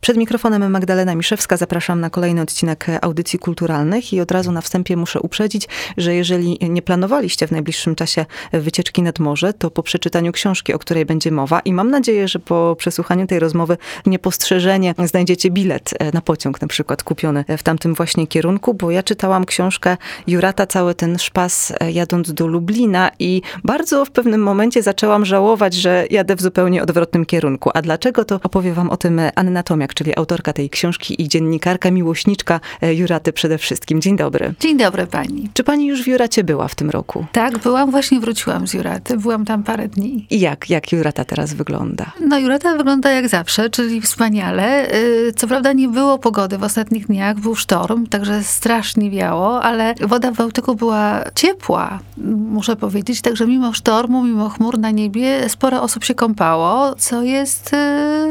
Przed 0.00 0.16
mikrofonem 0.16 0.70
Magdalena 0.70 1.14
Miszewska 1.14 1.56
zapraszam 1.56 2.00
na 2.00 2.10
kolejny 2.10 2.42
odcinek 2.42 2.86
audycji 3.02 3.38
kulturalnych 3.38 4.12
i 4.12 4.20
od 4.20 4.30
razu 4.30 4.52
na 4.52 4.60
wstępie 4.60 4.96
muszę 4.96 5.20
uprzedzić, 5.20 5.68
że 5.96 6.14
jeżeli 6.14 6.58
nie 6.70 6.82
planowaliście 6.82 7.46
w 7.46 7.50
najbliższym 7.50 7.94
czasie 7.94 8.26
wycieczki 8.52 9.02
nad 9.02 9.18
morze, 9.18 9.52
to 9.52 9.70
po 9.70 9.82
przeczytaniu 9.82 10.32
książki, 10.32 10.74
o 10.74 10.78
której 10.78 11.06
będzie 11.06 11.30
mowa 11.30 11.60
i 11.60 11.72
mam 11.72 11.90
nadzieję, 11.90 12.28
że 12.28 12.38
po 12.38 12.76
przesłuchaniu 12.78 13.26
tej 13.26 13.38
rozmowy 13.38 13.76
niepostrzeżenie 14.06 14.94
znajdziecie 15.04 15.50
bilet 15.50 15.94
na 16.14 16.20
pociąg 16.20 16.60
na 16.60 16.68
przykład 16.68 17.02
kupiony 17.02 17.44
w 17.58 17.62
tamtym 17.62 17.94
właśnie 17.94 18.26
kierunku, 18.26 18.74
bo 18.74 18.90
ja 18.90 19.02
czytałam 19.02 19.44
książkę 19.44 19.96
Jurata, 20.26 20.66
cały 20.66 20.94
ten 20.94 21.18
szpas 21.18 21.72
jadąc 21.92 22.32
do 22.32 22.46
Lublina 22.46 23.10
i 23.18 23.42
bardzo 23.64 24.04
w 24.04 24.10
pewnym 24.10 24.42
momencie 24.42 24.82
zaczęłam 24.82 25.24
żałować, 25.24 25.74
że 25.74 26.06
jadę 26.10 26.36
w 26.36 26.42
zupełnie 26.42 26.82
odwrotnym 26.82 27.26
kierunku. 27.26 27.70
A 27.74 27.82
dlaczego, 27.82 28.24
to 28.24 28.40
opowie 28.42 28.72
wam 28.72 28.90
o 28.90 28.96
tym 28.96 29.20
Anna 29.34 29.62
Tomiak, 29.62 29.87
czyli 29.94 30.16
autorka 30.16 30.52
tej 30.52 30.70
książki 30.70 31.22
i 31.22 31.28
dziennikarka, 31.28 31.90
miłośniczka 31.90 32.60
Juraty 32.82 33.32
przede 33.32 33.58
wszystkim. 33.58 34.00
Dzień 34.00 34.16
dobry. 34.16 34.54
Dzień 34.60 34.78
dobry 34.78 35.06
pani. 35.06 35.48
Czy 35.54 35.64
pani 35.64 35.86
już 35.86 36.02
w 36.02 36.06
Juracie 36.06 36.44
była 36.44 36.68
w 36.68 36.74
tym 36.74 36.90
roku? 36.90 37.26
Tak, 37.32 37.58
byłam, 37.58 37.90
właśnie 37.90 38.20
wróciłam 38.20 38.68
z 38.68 38.74
Juraty. 38.74 39.16
Byłam 39.16 39.44
tam 39.44 39.62
parę 39.62 39.88
dni. 39.88 40.26
I 40.30 40.40
jak, 40.40 40.70
jak 40.70 40.92
Jurata 40.92 41.24
teraz 41.24 41.54
wygląda? 41.54 42.12
No 42.20 42.38
Jurata 42.38 42.76
wygląda 42.76 43.10
jak 43.10 43.28
zawsze, 43.28 43.70
czyli 43.70 44.00
wspaniale. 44.00 44.86
Co 45.36 45.46
prawda 45.48 45.72
nie 45.72 45.88
było 45.88 46.18
pogody 46.18 46.58
w 46.58 46.62
ostatnich 46.62 47.06
dniach, 47.06 47.40
był 47.40 47.54
sztorm, 47.54 48.06
także 48.06 48.42
strasznie 48.42 49.10
wiało, 49.10 49.62
ale 49.62 49.94
woda 50.00 50.30
w 50.30 50.36
Bałtyku 50.36 50.74
była 50.74 51.24
ciepła, 51.34 51.98
muszę 52.50 52.76
powiedzieć. 52.76 53.20
Także 53.20 53.46
mimo 53.46 53.72
sztormu, 53.72 54.24
mimo 54.24 54.48
chmur 54.48 54.78
na 54.78 54.90
niebie, 54.90 55.48
sporo 55.48 55.82
osób 55.82 56.04
się 56.04 56.14
kąpało, 56.14 56.94
co 56.94 57.22
jest 57.22 57.70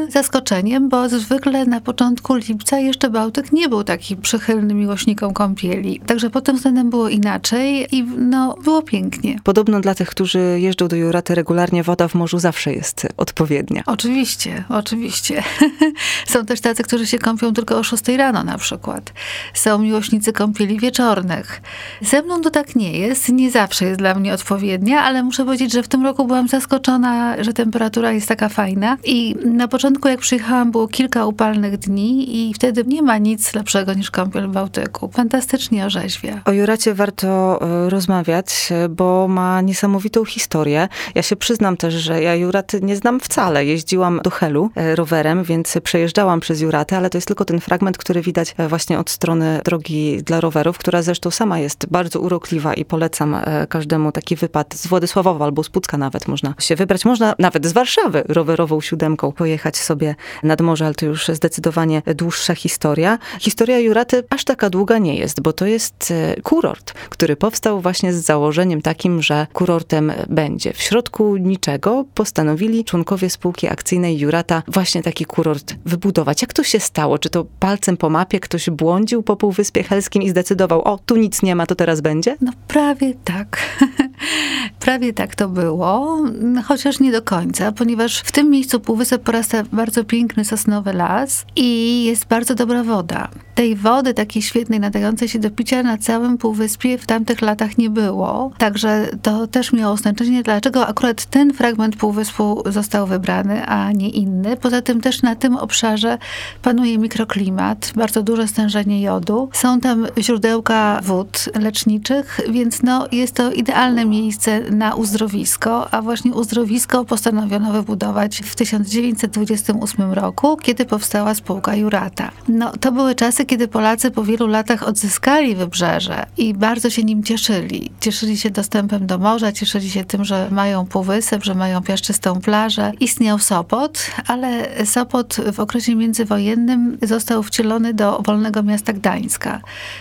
zaskoczeniem, 0.08 0.88
bo 0.88 1.08
zwykle 1.08 1.47
na 1.52 1.80
początku 1.80 2.34
lipca 2.34 2.78
jeszcze 2.78 3.10
Bałtyk 3.10 3.52
nie 3.52 3.68
był 3.68 3.84
taki 3.84 4.16
przychylny 4.16 4.74
miłośnikom 4.74 5.34
kąpieli. 5.34 6.00
Także 6.06 6.30
pod 6.30 6.44
tym 6.44 6.56
względem 6.56 6.90
było 6.90 7.08
inaczej 7.08 7.86
i 7.92 8.02
no, 8.02 8.56
było 8.64 8.82
pięknie. 8.82 9.40
Podobno 9.44 9.80
dla 9.80 9.94
tych, 9.94 10.08
którzy 10.08 10.58
jeżdżą 10.60 10.88
do 10.88 10.96
Juraty 10.96 11.34
regularnie, 11.34 11.82
woda 11.82 12.08
w 12.08 12.14
morzu 12.14 12.38
zawsze 12.38 12.72
jest 12.72 13.08
odpowiednia. 13.16 13.82
Oczywiście, 13.86 14.64
oczywiście. 14.68 15.42
Są 16.32 16.46
też 16.46 16.60
tacy, 16.60 16.82
którzy 16.82 17.06
się 17.06 17.18
kąpią 17.18 17.52
tylko 17.52 17.78
o 17.78 17.82
6 17.82 18.08
rano 18.08 18.44
na 18.44 18.58
przykład. 18.58 19.12
Są 19.54 19.78
miłośnicy 19.78 20.32
kąpieli 20.32 20.78
wieczornych. 20.78 21.62
Ze 22.00 22.22
mną 22.22 22.40
to 22.40 22.50
tak 22.50 22.76
nie 22.76 22.98
jest. 22.98 23.28
Nie 23.28 23.50
zawsze 23.50 23.84
jest 23.84 23.98
dla 23.98 24.14
mnie 24.14 24.34
odpowiednia, 24.34 25.02
ale 25.02 25.22
muszę 25.22 25.44
powiedzieć, 25.44 25.72
że 25.72 25.82
w 25.82 25.88
tym 25.88 26.02
roku 26.04 26.24
byłam 26.24 26.48
zaskoczona, 26.48 27.42
że 27.42 27.52
temperatura 27.52 28.12
jest 28.12 28.28
taka 28.28 28.48
fajna. 28.48 28.96
I 29.04 29.36
na 29.44 29.68
początku, 29.68 30.08
jak 30.08 30.20
przyjechałam, 30.20 30.70
było 30.70 30.88
kilka 30.88 31.24
upalnych 31.38 31.78
dni 31.78 32.36
i 32.48 32.54
wtedy 32.54 32.84
nie 32.86 33.02
ma 33.02 33.18
nic 33.18 33.54
lepszego 33.54 33.94
niż 33.94 34.10
kąpiel 34.10 34.48
w 34.48 34.52
Bałtyku. 34.52 35.10
Fantastycznie 35.12 35.86
orzeźwia. 35.86 36.40
O 36.44 36.52
Juracie 36.52 36.94
warto 36.94 37.58
rozmawiać, 37.88 38.68
bo 38.90 39.28
ma 39.28 39.60
niesamowitą 39.60 40.24
historię. 40.24 40.88
Ja 41.14 41.22
się 41.22 41.36
przyznam 41.36 41.76
też, 41.76 41.94
że 41.94 42.22
ja 42.22 42.34
Juraty 42.34 42.80
nie 42.80 42.96
znam 42.96 43.20
wcale. 43.20 43.64
Jeździłam 43.64 44.20
do 44.24 44.30
Helu 44.30 44.70
rowerem, 44.94 45.44
więc 45.44 45.78
przejeżdżałam 45.82 46.40
przez 46.40 46.60
Juratę, 46.60 46.96
ale 46.96 47.10
to 47.10 47.18
jest 47.18 47.28
tylko 47.28 47.44
ten 47.44 47.60
fragment, 47.60 47.98
który 47.98 48.22
widać 48.22 48.54
właśnie 48.68 48.98
od 48.98 49.10
strony 49.10 49.60
drogi 49.64 50.22
dla 50.22 50.40
rowerów, 50.40 50.78
która 50.78 51.02
zresztą 51.02 51.30
sama 51.30 51.58
jest 51.58 51.86
bardzo 51.90 52.20
urokliwa 52.20 52.74
i 52.74 52.84
polecam 52.84 53.36
każdemu 53.68 54.12
taki 54.12 54.36
wypad 54.36 54.74
z 54.74 54.86
Władysławowa 54.86 55.44
albo 55.44 55.62
z 55.62 55.68
Pucka 55.68 55.98
nawet 55.98 56.28
można 56.28 56.54
się 56.58 56.76
wybrać. 56.76 57.04
Można 57.04 57.34
nawet 57.38 57.66
z 57.66 57.72
Warszawy 57.72 58.22
rowerową 58.28 58.80
siódemką 58.80 59.32
pojechać 59.32 59.76
sobie 59.76 60.14
nad 60.42 60.60
morze, 60.60 60.84
ale 60.84 60.94
to 60.94 61.06
już 61.06 61.27
zdecydowanie 61.34 62.02
dłuższa 62.14 62.54
historia. 62.54 63.18
Historia 63.40 63.78
Juraty 63.78 64.24
aż 64.30 64.44
taka 64.44 64.70
długa 64.70 64.98
nie 64.98 65.16
jest, 65.16 65.40
bo 65.40 65.52
to 65.52 65.66
jest 65.66 66.12
kurort, 66.42 66.92
który 66.92 67.36
powstał 67.36 67.80
właśnie 67.80 68.12
z 68.12 68.16
założeniem 68.16 68.82
takim, 68.82 69.22
że 69.22 69.46
kurortem 69.52 70.12
będzie. 70.28 70.72
W 70.72 70.82
środku 70.82 71.36
niczego 71.36 72.04
postanowili 72.14 72.84
członkowie 72.84 73.30
spółki 73.30 73.68
akcyjnej 73.68 74.18
Jurata 74.18 74.62
właśnie 74.68 75.02
taki 75.02 75.24
kurort 75.24 75.74
wybudować. 75.84 76.42
Jak 76.42 76.52
to 76.52 76.64
się 76.64 76.80
stało? 76.80 77.18
Czy 77.18 77.30
to 77.30 77.46
palcem 77.60 77.96
po 77.96 78.10
mapie 78.10 78.40
ktoś 78.40 78.70
błądził 78.70 79.22
po 79.22 79.36
Półwyspie 79.36 79.82
Helskim 79.82 80.22
i 80.22 80.30
zdecydował, 80.30 80.82
o, 80.82 80.98
tu 81.06 81.16
nic 81.16 81.42
nie 81.42 81.56
ma, 81.56 81.66
to 81.66 81.74
teraz 81.74 82.00
będzie? 82.00 82.36
No 82.40 82.52
prawie 82.68 83.14
tak. 83.24 83.58
prawie 84.80 85.12
tak 85.12 85.34
to 85.34 85.48
było, 85.48 86.22
chociaż 86.64 87.00
nie 87.00 87.12
do 87.12 87.22
końca, 87.22 87.72
ponieważ 87.72 88.18
w 88.18 88.32
tym 88.32 88.50
miejscu 88.50 88.80
Półwysep 88.80 89.22
porasta 89.22 89.62
bardzo 89.72 90.04
piękny 90.04 90.44
sosnowy 90.44 90.92
las 90.92 91.44
i 91.56 92.04
jest 92.04 92.26
bardzo 92.26 92.54
dobra 92.54 92.84
woda. 92.84 93.28
Tej 93.58 93.76
wody 93.76 94.14
takiej 94.14 94.42
świetnej, 94.42 94.80
nadającej 94.80 95.28
się 95.28 95.38
do 95.38 95.50
picia 95.50 95.82
na 95.82 95.98
całym 95.98 96.38
Półwyspie 96.38 96.98
w 96.98 97.06
tamtych 97.06 97.42
latach 97.42 97.78
nie 97.78 97.90
było. 97.90 98.50
Także 98.58 99.08
to 99.22 99.46
też 99.46 99.72
miało 99.72 99.96
znaczenie, 99.96 100.42
dlaczego 100.42 100.86
akurat 100.86 101.24
ten 101.24 101.52
fragment 101.54 101.96
Półwyspu 101.96 102.62
został 102.66 103.06
wybrany, 103.06 103.66
a 103.66 103.92
nie 103.92 104.08
inny. 104.08 104.56
Poza 104.56 104.82
tym 104.82 105.00
też 105.00 105.22
na 105.22 105.36
tym 105.36 105.56
obszarze 105.56 106.18
panuje 106.62 106.98
mikroklimat, 106.98 107.92
bardzo 107.96 108.22
duże 108.22 108.48
stężenie 108.48 109.02
jodu. 109.02 109.50
Są 109.52 109.80
tam 109.80 110.06
źródełka 110.18 111.00
wód 111.02 111.48
leczniczych, 111.60 112.40
więc 112.50 112.82
no, 112.82 113.06
jest 113.12 113.34
to 113.34 113.52
idealne 113.52 114.04
miejsce 114.04 114.60
na 114.70 114.94
uzdrowisko, 114.94 115.90
a 115.90 116.02
właśnie 116.02 116.32
uzdrowisko 116.32 117.04
postanowiono 117.04 117.72
wybudować 117.72 118.42
w 118.44 118.56
1928 118.56 120.12
roku, 120.12 120.56
kiedy 120.56 120.84
powstała 120.84 121.34
spółka 121.34 121.74
Jurata. 121.74 122.30
No, 122.48 122.72
to 122.80 122.92
były 122.92 123.14
czasy, 123.14 123.47
kiedy 123.48 123.68
Polacy 123.68 124.10
po 124.10 124.24
wielu 124.24 124.46
latach 124.46 124.82
odzyskali 124.82 125.56
wybrzeże 125.56 126.26
i 126.36 126.54
bardzo 126.54 126.90
się 126.90 127.04
nim 127.04 127.22
cieszyli. 127.22 127.90
Cieszyli 128.00 128.36
się 128.38 128.50
dostępem 128.50 129.06
do 129.06 129.18
morza, 129.18 129.52
cieszyli 129.52 129.90
się 129.90 130.04
tym, 130.04 130.24
że 130.24 130.48
mają 130.50 130.86
półwysep, 130.86 131.44
że 131.44 131.54
mają 131.54 131.82
piaszczystą 131.82 132.40
plażę. 132.40 132.92
Istniał 133.00 133.38
Sopot, 133.38 134.10
ale 134.26 134.68
Sopot 134.86 135.36
w 135.52 135.60
okresie 135.60 135.94
międzywojennym 135.94 136.98
został 137.02 137.42
wcielony 137.42 137.94
do 137.94 138.22
wolnego 138.26 138.62
miasta 138.62 138.92
Gdańska. 138.92 139.60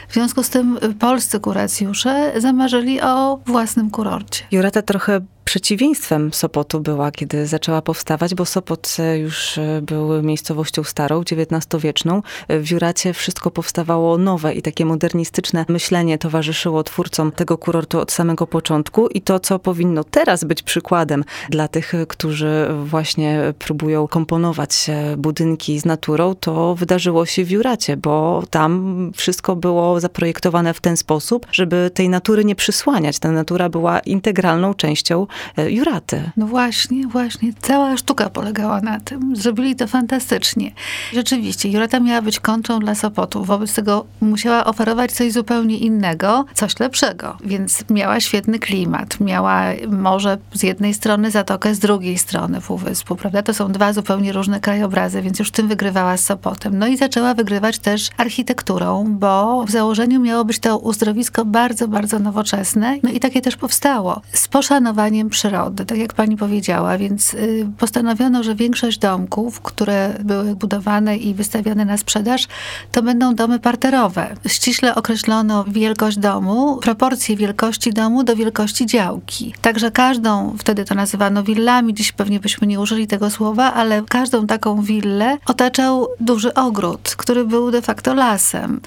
W 0.10 0.14
związku 0.14 0.44
z 0.44 0.50
tym 0.50 0.78
polscy 1.00 1.40
kuracjusze 1.40 2.34
zamarzyli 2.38 3.02
o 3.02 3.40
własnym 3.46 3.90
kurorcie. 3.90 4.44
Jurata 4.52 4.82
trochę 4.82 5.22
przeciwieństwem 5.48 6.34
Sopotu 6.34 6.80
była, 6.80 7.12
kiedy 7.12 7.48
zaczęła 7.48 7.82
powstawać, 7.82 8.36
bo 8.36 8.46
Sopot 8.46 8.98
już 9.18 9.60
był 9.82 10.24
miejscowością 10.24 10.84
starą, 10.84 11.22
XIX-wieczną. 11.22 12.22
W 12.50 12.72
Juracie 12.72 13.14
wszystko 13.14 13.52
powstawało 13.52 14.18
nowe 14.18 14.54
i 14.54 14.62
takie 14.62 14.86
modernistyczne 14.86 15.66
myślenie 15.70 16.18
towarzyszyło 16.18 16.84
twórcom 16.84 17.32
tego 17.32 17.58
kurortu 17.58 18.00
od 18.00 18.12
samego 18.12 18.48
początku 18.48 19.08
i 19.08 19.22
to, 19.22 19.40
co 19.40 19.60
powinno 19.60 20.04
teraz 20.04 20.44
być 20.44 20.64
przykładem 20.64 21.24
dla 21.50 21.68
tych, 21.68 21.94
którzy 22.08 22.68
właśnie 22.84 23.54
próbują 23.60 24.08
komponować 24.08 24.88
budynki 25.18 25.80
z 25.80 25.86
naturą, 25.86 26.36
to 26.36 26.76
wydarzyło 26.76 27.26
się 27.26 27.44
w 27.44 27.52
Juracie, 27.52 27.98
bo 27.98 28.44
tam 28.50 29.12
wszystko 29.16 29.56
było 29.56 30.00
zaprojektowane 30.00 30.74
w 30.74 30.82
ten 30.82 30.98
sposób, 30.98 31.46
żeby 31.52 31.92
tej 31.94 32.10
natury 32.10 32.46
nie 32.46 32.56
przysłaniać. 32.56 33.20
Ta 33.20 33.32
natura 33.32 33.70
była 33.70 34.00
integralną 34.00 34.74
częścią 34.74 35.28
Juraty. 35.68 36.32
No 36.38 36.48
właśnie, 36.48 37.08
właśnie. 37.08 37.54
Cała 37.62 37.98
sztuka 37.98 38.30
polegała 38.30 38.82
na 38.82 39.00
tym. 39.00 39.36
Zrobili 39.36 39.76
to 39.76 39.88
fantastycznie. 39.88 40.72
Rzeczywiście, 41.14 41.70
Jurata 41.70 42.00
miała 42.00 42.22
być 42.22 42.40
kontrą 42.40 42.80
dla 42.80 42.96
Sopotu. 42.96 43.44
Wobec 43.44 43.74
tego 43.74 44.06
musiała 44.22 44.66
oferować 44.66 45.12
coś 45.12 45.32
zupełnie 45.32 45.78
innego, 45.78 46.46
coś 46.54 46.80
lepszego. 46.80 47.38
Więc 47.46 47.84
miała 47.90 48.20
świetny 48.20 48.60
klimat. 48.60 49.20
Miała 49.20 49.64
morze 49.88 50.38
z 50.54 50.64
jednej 50.64 50.94
strony, 50.94 51.32
zatokę 51.32 51.76
z 51.76 51.80
drugiej 51.80 52.18
strony 52.18 52.62
półwyspu, 52.62 53.16
prawda? 53.16 53.44
To 53.44 53.54
są 53.54 53.72
dwa 53.72 53.94
zupełnie 53.94 54.34
różne 54.34 54.60
krajobrazy, 54.60 55.22
więc 55.22 55.40
już 55.40 55.52
tym 55.52 55.68
wygrywała 55.68 56.18
z 56.18 56.26
Sopotem. 56.26 56.80
No 56.80 56.88
i 56.88 56.98
zaczęła 56.98 57.34
wygrywać 57.34 57.80
też 57.80 58.10
architekturą, 58.18 59.06
bo 59.10 59.64
w 59.66 59.72
założeniu 59.72 60.20
miało 60.20 60.46
być 60.46 60.60
to 60.60 60.78
uzdrowisko 60.78 61.46
bardzo, 61.46 61.88
bardzo 61.88 62.20
nowoczesne. 62.20 62.98
No 63.04 63.10
i 63.10 63.20
takie 63.20 63.42
też 63.42 63.56
powstało. 63.56 64.22
Z 64.32 64.48
poszanowaniem 64.48 65.27
przyrody, 65.30 65.86
tak 65.86 65.98
jak 65.98 66.14
pani 66.14 66.38
powiedziała, 66.38 66.98
więc 66.98 67.36
postanowiono, 67.78 68.44
że 68.44 68.56
większość 68.56 68.98
domków, 68.98 69.62
które 69.62 70.14
były 70.24 70.56
budowane 70.56 71.18
i 71.18 71.34
wystawiane 71.34 71.86
na 71.86 71.98
sprzedaż, 71.98 72.48
to 72.92 73.04
będą 73.04 73.36
domy 73.36 73.60
parterowe. 73.60 74.36
Ściśle 74.48 74.96
określono 74.96 75.66
wielkość 75.68 76.18
domu, 76.18 76.78
proporcje 76.78 77.36
wielkości 77.36 77.94
domu 77.94 78.24
do 78.24 78.36
wielkości 78.36 78.86
działki. 78.86 79.54
Także 79.62 79.92
każdą, 79.92 80.56
wtedy 80.58 80.86
to 80.86 80.96
nazywano 80.96 81.44
willami, 81.44 81.94
dziś 81.94 82.12
pewnie 82.12 82.40
byśmy 82.40 82.68
nie 82.68 82.80
użyli 82.80 83.08
tego 83.08 83.30
słowa, 83.30 83.74
ale 83.74 84.04
każdą 84.10 84.48
taką 84.48 84.82
willę 84.82 85.38
otaczał 85.46 86.08
duży 86.20 86.54
ogród, 86.54 87.16
który 87.18 87.46
był 87.46 87.72
de 87.72 87.82
facto 87.82 88.14
lasem. 88.14 88.82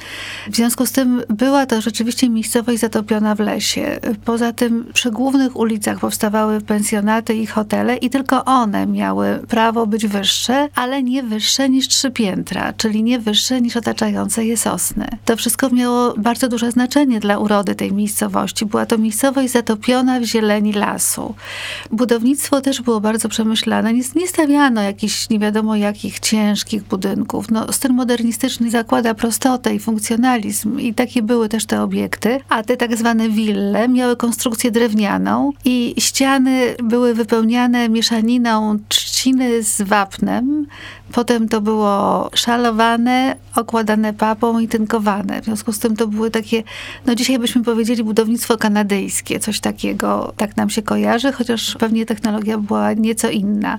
W 0.51 0.57
związku 0.57 0.87
z 0.87 0.93
tym 0.93 1.23
była 1.29 1.67
to 1.67 1.81
rzeczywiście 1.81 2.29
miejscowość 2.29 2.81
zatopiona 2.81 3.35
w 3.35 3.41
lesie. 3.41 4.01
Poza 4.25 4.53
tym 4.53 4.87
przy 4.93 5.11
głównych 5.11 5.57
ulicach 5.57 5.99
powstawały 5.99 6.30
powstawały 6.31 6.61
pensjonaty 6.61 7.35
i 7.35 7.47
hotele 7.47 7.97
i 7.97 8.11
tylko 8.11 8.45
one 8.45 8.87
miały 8.87 9.41
prawo 9.49 9.87
być 9.87 10.07
wyższe, 10.07 10.69
ale 10.75 11.03
nie 11.03 11.23
wyższe 11.23 11.69
niż 11.69 11.89
trzy 11.89 12.11
piętra, 12.11 12.73
czyli 12.73 13.03
nie 13.03 13.19
wyższe 13.19 13.61
niż 13.61 13.77
otaczające 13.77 14.45
je 14.45 14.57
sosny. 14.57 15.09
To 15.25 15.37
wszystko 15.37 15.71
miało 15.71 16.15
bardzo 16.17 16.49
duże 16.49 16.71
znaczenie 16.71 17.21
dla 17.21 17.39
urody 17.39 17.75
tej 17.75 17.93
miejscowości. 17.93 18.67
Była 18.67 18.87
to 18.87 18.99
miejscowość 18.99 19.53
zatopiona 19.53 20.21
w 20.21 20.25
zieleni 20.25 20.73
lasu. 20.73 21.35
Budownictwo 21.91 22.61
też 22.61 22.83
było 22.83 23.01
bardzo 23.01 23.29
przemyślane. 23.29 23.93
Nie, 23.93 24.03
nie 24.17 24.29
stawiano 24.29 24.83
jakichś 24.83 25.31
nie 25.31 25.39
wiadomo 25.39 25.77
jakich 25.77 26.21
ciężkich 26.21 26.83
budynków. 26.83 27.51
No, 27.51 27.73
styl 27.73 27.93
modernistyczny 27.93 28.71
zakłada 28.71 29.15
prostotę 29.15 29.75
i 29.75 29.79
funkcjonalizm 29.79 30.79
i 30.79 30.95
takie 30.95 31.23
były 31.23 31.49
też 31.49 31.67
te 31.67 31.83
obiekty, 31.83 32.41
a 32.49 32.63
te 32.63 32.77
tak 32.77 32.97
zwane 32.97 33.29
wille 33.29 33.89
miały 33.89 34.17
konstrukcję 34.17 34.71
drewnianą 34.71 35.53
i 35.65 35.95
ściany 36.11 36.75
były 36.83 37.15
wypełniane 37.15 37.89
mieszaniną 37.89 38.79
trzciny 38.89 39.63
z 39.63 39.83
wapnem, 39.83 40.67
Potem 41.13 41.49
to 41.49 41.61
było 41.61 42.31
szalowane, 42.35 43.37
okładane 43.57 44.13
papą 44.15 44.59
i 44.59 44.69
tynkowane. 44.69 45.43
W 45.43 45.45
związku 45.45 45.73
z 45.73 45.79
tym 45.79 45.97
to 45.97 46.07
były 46.07 46.31
takie, 46.31 46.63
no 47.07 47.15
dzisiaj 47.15 47.39
byśmy 47.39 47.65
powiedzieli 47.65 48.05
budownictwo 48.05 48.57
kanadyjskie, 48.57 49.41
coś 49.41 49.61
takiego, 49.61 50.33
tak 50.37 50.57
nam 50.57 50.71
się 50.71 50.83
kojarzy, 50.83 51.33
chociaż 51.33 51.77
pewnie 51.79 52.07
technologia 52.07 52.59
była 52.59 52.93
nieco 52.93 53.31
inna. 53.31 53.79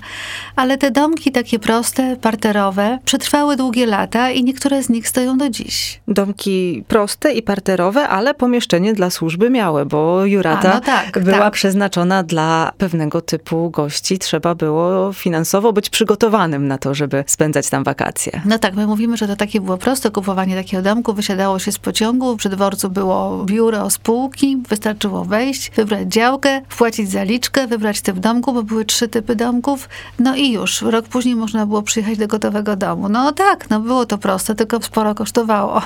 Ale 0.55 0.77
te 0.77 0.91
domki 0.91 1.31
takie 1.31 1.59
proste, 1.59 2.15
parterowe, 2.15 2.99
przetrwały 3.05 3.55
długie 3.55 3.85
lata 3.85 4.31
i 4.31 4.43
niektóre 4.43 4.83
z 4.83 4.89
nich 4.89 5.07
stoją 5.07 5.37
do 5.37 5.49
dziś. 5.49 6.01
Domki 6.07 6.83
proste 6.87 7.33
i 7.33 7.41
parterowe, 7.41 8.07
ale 8.07 8.33
pomieszczenie 8.33 8.93
dla 8.93 9.09
służby 9.09 9.49
miały, 9.49 9.85
bo 9.85 10.25
Jurata 10.25 10.71
A, 10.71 10.75
no 10.75 10.81
tak, 10.81 11.19
była 11.19 11.37
tak. 11.37 11.53
przeznaczona 11.53 12.23
dla 12.23 12.71
pewnego 12.77 13.21
typu 13.21 13.69
gości. 13.69 14.19
Trzeba 14.19 14.55
było 14.55 15.13
finansowo 15.13 15.73
być 15.73 15.89
przygotowanym 15.89 16.67
na 16.67 16.77
to, 16.77 16.93
żeby 16.93 17.20
spędzać 17.27 17.69
tam 17.69 17.83
wakacje. 17.83 18.41
No 18.45 18.59
tak, 18.59 18.75
my 18.75 18.87
mówimy, 18.87 19.17
że 19.17 19.27
to 19.27 19.35
takie 19.35 19.61
było 19.61 19.77
proste, 19.77 20.11
kupowanie 20.11 20.55
takiego 20.55 20.83
domku, 20.83 21.13
wysiadało 21.13 21.59
się 21.59 21.71
z 21.71 21.79
pociągu, 21.79 22.37
przy 22.37 22.49
dworcu 22.49 22.89
było 22.89 23.45
biuro 23.45 23.89
spółki, 23.89 24.57
wystarczyło 24.69 25.25
wejść, 25.25 25.71
wybrać 25.75 26.07
działkę, 26.07 26.61
wpłacić 26.69 27.11
zaliczkę, 27.11 27.67
wybrać 27.67 28.01
typ 28.01 28.19
domku, 28.19 28.53
bo 28.53 28.63
były 28.63 28.85
trzy 28.85 29.07
typy 29.07 29.35
domków, 29.35 29.89
no 30.19 30.35
i 30.35 30.51
już. 30.51 30.81
Rok 30.81 31.07
później 31.07 31.35
można 31.35 31.65
było 31.65 31.81
przyjechać 31.81 32.17
do 32.17 32.27
gotowego 32.27 32.75
domu. 32.75 33.09
No 33.09 33.31
tak, 33.31 33.69
no 33.69 33.79
było 33.79 34.05
to 34.05 34.17
proste, 34.17 34.55
tylko 34.55 34.81
sporo 34.81 35.15
kosztowało. 35.15 35.81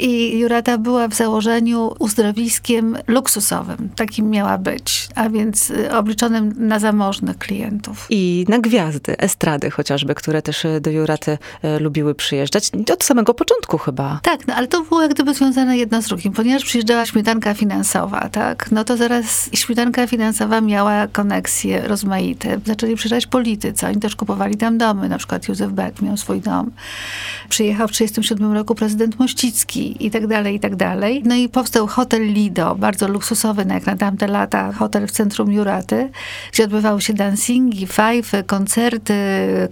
I 0.00 0.38
Jurata 0.38 0.78
była 0.78 1.08
w 1.08 1.14
założeniu 1.14 1.94
uzdrowiskiem 1.98 2.96
luksusowym. 3.06 3.88
Takim 3.96 4.30
miała 4.30 4.58
być, 4.58 5.08
a 5.14 5.28
więc 5.28 5.70
y, 5.70 5.92
obliczonym 5.92 6.54
na 6.58 6.78
zamożnych 6.78 7.38
klientów. 7.38 8.06
I 8.10 8.44
na 8.48 8.58
gwiazdy, 8.58 9.18
estrady 9.18 9.70
chociażby, 9.70 10.14
które 10.14 10.42
też 10.44 10.64
e, 10.64 10.80
do 10.80 10.90
Juraty 10.90 11.38
e, 11.62 11.78
lubiły 11.78 12.14
przyjeżdżać. 12.14 12.70
Od 12.92 13.04
samego 13.04 13.34
początku 13.34 13.78
chyba. 13.78 14.20
Tak, 14.22 14.46
no 14.46 14.54
ale 14.54 14.68
to 14.68 14.82
było 14.82 15.02
jak 15.02 15.14
gdyby 15.14 15.34
związane 15.34 15.76
jedno 15.76 16.02
z 16.02 16.06
drugim, 16.06 16.32
ponieważ 16.32 16.64
przyjeżdżała 16.64 17.06
śmietanka 17.06 17.54
finansowa, 17.54 18.28
tak? 18.28 18.72
No 18.72 18.84
to 18.84 18.96
zaraz 18.96 19.50
śmietanka 19.52 20.06
finansowa 20.06 20.60
miała 20.60 21.06
koneksje 21.06 21.88
rozmaite. 21.88 22.60
Zaczęli 22.66 22.94
przyjeżdżać 22.94 23.26
politycy, 23.26 23.86
oni 23.86 24.00
też 24.00 24.16
kupowali 24.16 24.56
tam 24.56 24.78
domy, 24.78 25.08
na 25.08 25.18
przykład 25.18 25.48
Józef 25.48 25.72
Beck 25.72 26.02
miał 26.02 26.16
swój 26.16 26.40
dom. 26.40 26.70
Przyjechał 27.48 27.88
w 27.88 27.92
1937 27.92 28.52
roku 28.52 28.74
prezydent 28.74 29.18
Mościcki 29.18 30.06
i 30.06 30.10
tak 30.10 30.26
dalej, 30.26 30.54
i 30.54 30.60
tak 30.60 30.76
dalej. 30.76 31.22
No 31.24 31.34
i 31.34 31.48
powstał 31.48 31.86
hotel 31.86 32.22
Lido, 32.22 32.74
bardzo 32.74 33.08
luksusowy, 33.08 33.64
no 33.64 33.74
jak 33.74 33.86
na 33.86 33.96
tamte 33.96 34.26
lata, 34.26 34.72
hotel 34.72 35.06
w 35.06 35.10
centrum 35.10 35.52
Juraty, 35.52 36.10
gdzie 36.52 36.64
odbywały 36.64 37.00
się 37.00 37.12
dancingi, 37.12 37.86
fajfy, 37.86 38.44
koncerty, 38.46 39.14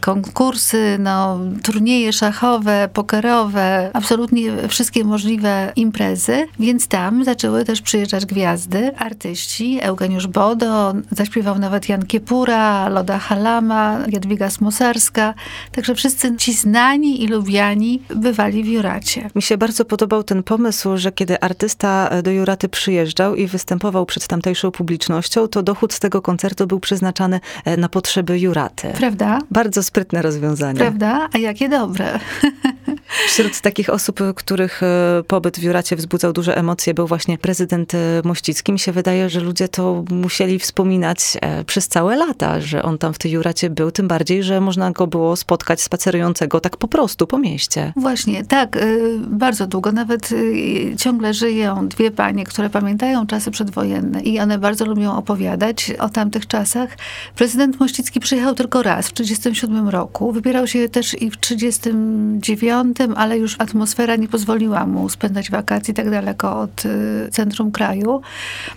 konkursy, 0.01 0.62
no, 0.99 1.39
turnieje 1.63 2.13
szachowe, 2.13 2.89
pokerowe, 2.93 3.91
absolutnie 3.93 4.69
wszystkie 4.69 5.05
możliwe 5.05 5.73
imprezy, 5.77 6.47
więc 6.59 6.89
tam 6.89 7.25
zaczęły 7.25 7.65
też 7.65 7.83
przyjeżdżać 7.83 8.27
gwiazdy, 8.27 8.97
artyści, 8.97 9.79
Eugeniusz 9.83 10.27
Bodo, 10.27 10.95
zaśpiewał 11.11 11.59
nawet 11.59 11.89
Jan 11.89 12.07
Kiepura, 12.07 12.89
Loda 12.89 13.19
Halama, 13.19 13.99
Jadwiga 14.09 14.51
Smosarska, 14.51 15.35
także 15.73 15.95
wszyscy 15.95 16.37
ci 16.37 16.53
znani 16.53 17.23
i 17.23 17.27
lubiani 17.27 18.03
bywali 18.17 18.65
w 18.65 18.67
Juracie. 18.67 19.31
Mi 19.35 19.43
się 19.43 19.59
bardzo 19.59 19.85
podobał 19.85 20.25
ten 20.25 20.43
pomysł, 20.43 20.97
że 20.97 21.13
kiedy 21.13 21.41
artysta 21.41 22.23
do 22.23 22.31
Juraty 22.31 22.69
przyjeżdżał 22.69 23.35
i 23.35 23.47
występował 23.47 24.07
przed 24.07 24.27
tamtejszą 24.27 24.71
publicznością, 24.71 25.49
to 25.49 25.63
dochód 25.63 25.93
z 25.93 26.01
tego 26.01 26.23
koncertu 26.23 26.67
był 26.67 26.81
przeznaczany 26.81 27.41
e, 27.65 27.77
na 27.77 27.89
potrzeby 27.89 28.39
Juraty. 28.39 28.89
Prawda? 28.99 29.39
Bardzo 29.51 29.83
sprytne 29.83 30.23
rozwiązanie. 30.23 30.52
Prawda? 30.79 31.29
A 31.33 31.39
jakie 31.39 31.69
dobre. 31.69 32.19
Wśród 33.27 33.61
takich 33.61 33.91
osób, 33.91 34.21
których 34.35 34.83
e, 34.83 35.23
pobyt 35.27 35.59
w 35.59 35.63
Juracie 35.63 35.97
wzbudzał 35.97 36.33
duże 36.33 36.57
emocje, 36.57 36.95
był 36.95 37.07
właśnie 37.07 37.39
prezydent 37.39 37.95
e, 37.95 37.99
Mościcki. 38.25 38.73
Mi 38.73 38.79
się 38.79 38.93
wydaje, 38.93 39.31
że 39.31 39.41
ludzie 39.41 39.69
to 39.69 40.05
musieli 40.11 40.59
wspominać 40.59 41.19
e, 41.41 41.65
przez 41.65 41.89
całe 41.89 42.17
lata, 42.17 42.61
że 42.61 42.83
on 42.83 42.99
tam 42.99 43.15
w 43.15 43.19
tej 43.19 43.33
Juracie 43.33 43.71
był, 43.71 43.91
tym 43.91 44.09
bardziej, 44.09 44.43
że 44.43 44.61
można 44.61 44.91
go 44.91 45.07
było 45.07 45.37
spotkać 45.37 45.83
spacerującego 45.83 46.61
tak 46.61 46.77
po 46.77 46.89
prostu 46.89 47.27
po 47.27 47.39
mieście. 47.39 47.93
Właśnie, 47.97 48.45
tak, 48.45 48.79
bardzo 49.19 49.67
długo. 49.67 49.93
Nawet 49.93 50.31
ciągle 50.99 51.35
żyją 51.35 51.89
dwie 51.89 52.11
panie, 52.11 52.45
które 52.45 52.71
pamiętają 52.71 53.27
czasy 53.27 53.51
przedwojenne 53.51 54.21
i 54.21 54.41
one 54.41 54.59
bardzo 54.59 54.85
lubią 54.85 55.17
opowiadać 55.17 55.93
o 55.99 56.09
tamtych 56.09 56.47
czasach. 56.47 56.97
Prezydent 57.37 57.81
Mościcki 57.81 58.21
przyjechał 58.21 58.55
tylko 58.55 58.83
raz, 58.83 59.09
w 59.09 59.13
1937 59.13 59.89
roku. 59.89 60.32
Wybierał 60.33 60.67
się 60.67 60.89
też 60.89 61.23
i 61.23 61.31
w 61.31 61.37
1939, 61.37 62.97
ale 63.17 63.39
już 63.39 63.57
atmosfera 63.59 64.17
nie 64.17 64.29
pozwoliła 64.29 64.87
mu 64.87 65.09
spędzać 65.09 65.51
wakacji 65.51 65.95
tak 65.95 66.11
daleko 66.11 66.61
od 66.61 66.85
y, 66.85 67.29
centrum 67.31 67.71
kraju. 67.73 68.21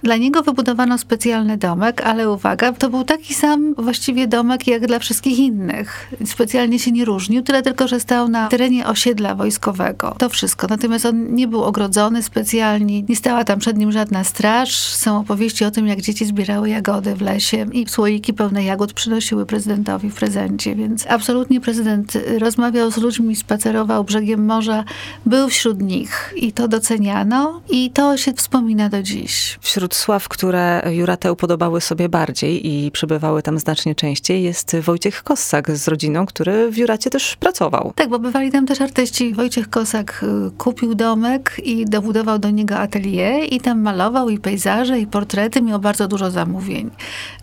Dla 0.03 0.17
niego 0.17 0.43
wybudowano 0.43 0.97
specjalny 0.97 1.57
domek, 1.57 2.01
ale 2.01 2.31
uwaga, 2.31 2.71
to 2.71 2.89
był 2.89 3.03
taki 3.03 3.33
sam 3.33 3.75
właściwie 3.77 4.27
domek 4.27 4.67
jak 4.67 4.87
dla 4.87 4.99
wszystkich 4.99 5.39
innych. 5.39 6.11
Specjalnie 6.25 6.79
się 6.79 6.91
nie 6.91 7.05
różnił, 7.05 7.43
tyle 7.43 7.61
tylko, 7.61 7.87
że 7.87 7.99
stał 7.99 8.29
na 8.29 8.47
terenie 8.47 8.87
osiedla 8.87 9.35
wojskowego. 9.35 10.15
To 10.17 10.29
wszystko. 10.29 10.67
Natomiast 10.67 11.05
on 11.05 11.35
nie 11.35 11.47
był 11.47 11.63
ogrodzony 11.63 12.23
specjalnie, 12.23 13.01
nie 13.01 13.15
stała 13.15 13.43
tam 13.43 13.59
przed 13.59 13.77
nim 13.77 13.91
żadna 13.91 14.23
straż. 14.23 14.79
Są 14.79 15.19
opowieści 15.19 15.65
o 15.65 15.71
tym, 15.71 15.87
jak 15.87 16.01
dzieci 16.01 16.25
zbierały 16.25 16.69
jagody 16.69 17.15
w 17.15 17.21
lesie 17.21 17.65
i 17.73 17.89
słoiki 17.89 18.33
pełne 18.33 18.63
jagód 18.63 18.93
przynosiły 18.93 19.45
prezydentowi 19.45 20.09
w 20.09 20.15
prezencie, 20.15 20.75
więc 20.75 21.07
absolutnie 21.09 21.44
prezydent 21.63 22.13
rozmawiał 22.39 22.91
z 22.91 22.97
ludźmi, 22.97 23.35
spacerował 23.35 24.03
brzegiem 24.03 24.45
morza, 24.45 24.83
był 25.25 25.49
wśród 25.49 25.81
nich 25.81 26.33
i 26.35 26.51
to 26.51 26.67
doceniano 26.67 27.61
i 27.69 27.91
to 27.91 28.17
się 28.17 28.33
wspomina 28.33 28.89
do 28.89 29.03
dziś. 29.03 29.59
Wśród 29.61 29.95
sław, 29.95 30.27
które 30.27 30.81
Juratę 30.91 31.31
upodobały 31.31 31.81
sobie 31.81 32.09
bardziej 32.09 32.67
i 32.67 32.91
przybywały 32.91 33.41
tam 33.41 33.59
znacznie 33.59 33.95
częściej, 33.95 34.43
jest 34.43 34.75
Wojciech 34.75 35.23
Kossak 35.23 35.71
z 35.71 35.87
rodziną, 35.87 36.25
który 36.25 36.71
w 36.71 36.77
Juracie 36.77 37.09
też 37.09 37.35
pracował. 37.35 37.93
Tak, 37.95 38.09
bo 38.09 38.19
bywali 38.19 38.51
tam 38.51 38.65
też 38.65 38.81
artyści. 38.81 39.33
Wojciech 39.33 39.69
Kossak 39.69 40.25
y, 40.47 40.51
kupił 40.57 40.95
domek 40.95 41.61
i 41.63 41.85
dobudował 41.85 42.39
do 42.39 42.49
niego 42.49 42.77
atelier 42.77 43.53
i 43.53 43.59
tam 43.59 43.81
malował 43.81 44.29
i 44.29 44.39
pejzaże, 44.39 44.99
i 44.99 45.07
portrety. 45.07 45.61
Miał 45.61 45.79
bardzo 45.79 46.07
dużo 46.07 46.31
zamówień. 46.31 46.89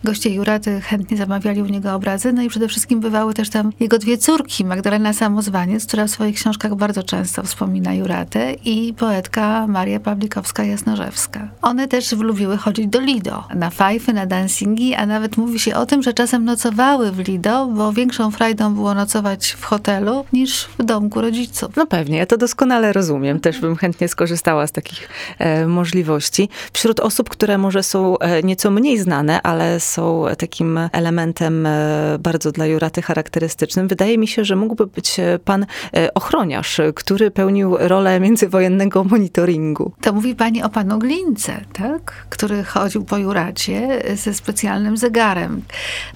Goście 0.03 0.29
Juraty 0.29 0.81
chętnie 0.81 1.17
zamawiali 1.17 1.61
u 1.61 1.65
niego 1.65 1.93
obrazy, 1.93 2.33
no 2.33 2.41
i 2.41 2.49
przede 2.49 2.67
wszystkim 2.67 2.99
bywały 2.99 3.33
też 3.33 3.49
tam 3.49 3.71
jego 3.79 3.92
dwie 3.99 4.17
córki, 4.17 4.65
Magdalena 4.65 5.13
Samozwaniec, 5.13 5.85
która 5.85 6.07
w 6.07 6.09
swoich 6.09 6.35
książkach 6.35 6.75
bardzo 6.75 7.03
często 7.03 7.43
wspomina 7.43 7.93
Juratę 7.93 8.53
i 8.53 8.93
poetka 8.93 9.67
Maria 9.67 9.99
Pawlikowska-Jasnorzewska. 9.99 11.47
One 11.61 11.87
też 11.87 12.11
lubiły 12.11 12.57
chodzić 12.57 12.87
do 12.87 12.99
Lido, 12.99 13.43
na 13.55 13.69
fajfy, 13.69 14.13
na 14.13 14.25
dancingi, 14.25 14.95
a 14.95 15.05
nawet 15.05 15.37
mówi 15.37 15.59
się 15.59 15.75
o 15.75 15.85
tym, 15.85 16.03
że 16.03 16.13
czasem 16.13 16.45
nocowały 16.45 17.11
w 17.11 17.27
Lido, 17.27 17.67
bo 17.67 17.93
większą 17.93 18.31
frajdą 18.31 18.73
było 18.73 18.93
nocować 18.93 19.51
w 19.51 19.63
hotelu 19.63 20.25
niż 20.33 20.65
w 20.79 20.83
domku 20.83 21.21
rodziców. 21.21 21.75
No 21.75 21.87
pewnie, 21.87 22.17
ja 22.17 22.25
to 22.25 22.37
doskonale 22.37 22.93
rozumiem. 22.93 23.39
Też 23.39 23.59
bym 23.59 23.75
chętnie 23.75 24.07
skorzystała 24.07 24.67
z 24.67 24.71
takich 24.71 25.09
e, 25.39 25.67
możliwości. 25.67 26.49
Wśród 26.73 26.99
osób, 26.99 27.29
które 27.29 27.57
może 27.57 27.83
są 27.83 28.17
e, 28.19 28.43
nieco 28.43 28.71
mniej 28.71 28.99
znane, 28.99 29.41
ale 29.41 29.79
są 29.79 30.25
takim 30.37 30.79
elementem 30.91 31.65
e, 31.65 32.17
bardzo 32.19 32.51
dla 32.51 32.65
Juraty 32.65 33.01
charakterystycznym, 33.01 33.82
wydaje 33.87 34.17
mi 34.17 34.27
się, 34.27 34.45
że 34.45 34.55
mógłby 34.55 34.87
być 34.87 35.17
pan 35.45 35.65
ochroniarz, 36.13 36.81
który 36.95 37.31
pełnił 37.31 37.77
rolę 37.79 38.19
międzywojennego 38.19 39.03
monitoringu. 39.03 39.91
To 40.01 40.13
mówi 40.13 40.35
pani 40.35 40.63
o 40.63 40.69
panu 40.69 40.99
Glince, 40.99 41.61
tak? 41.73 42.25
Który 42.29 42.63
chodził 42.63 43.03
po 43.03 43.17
Juracie 43.17 44.03
ze 44.15 44.33
specjalnym 44.33 44.97
zegarem. 44.97 45.61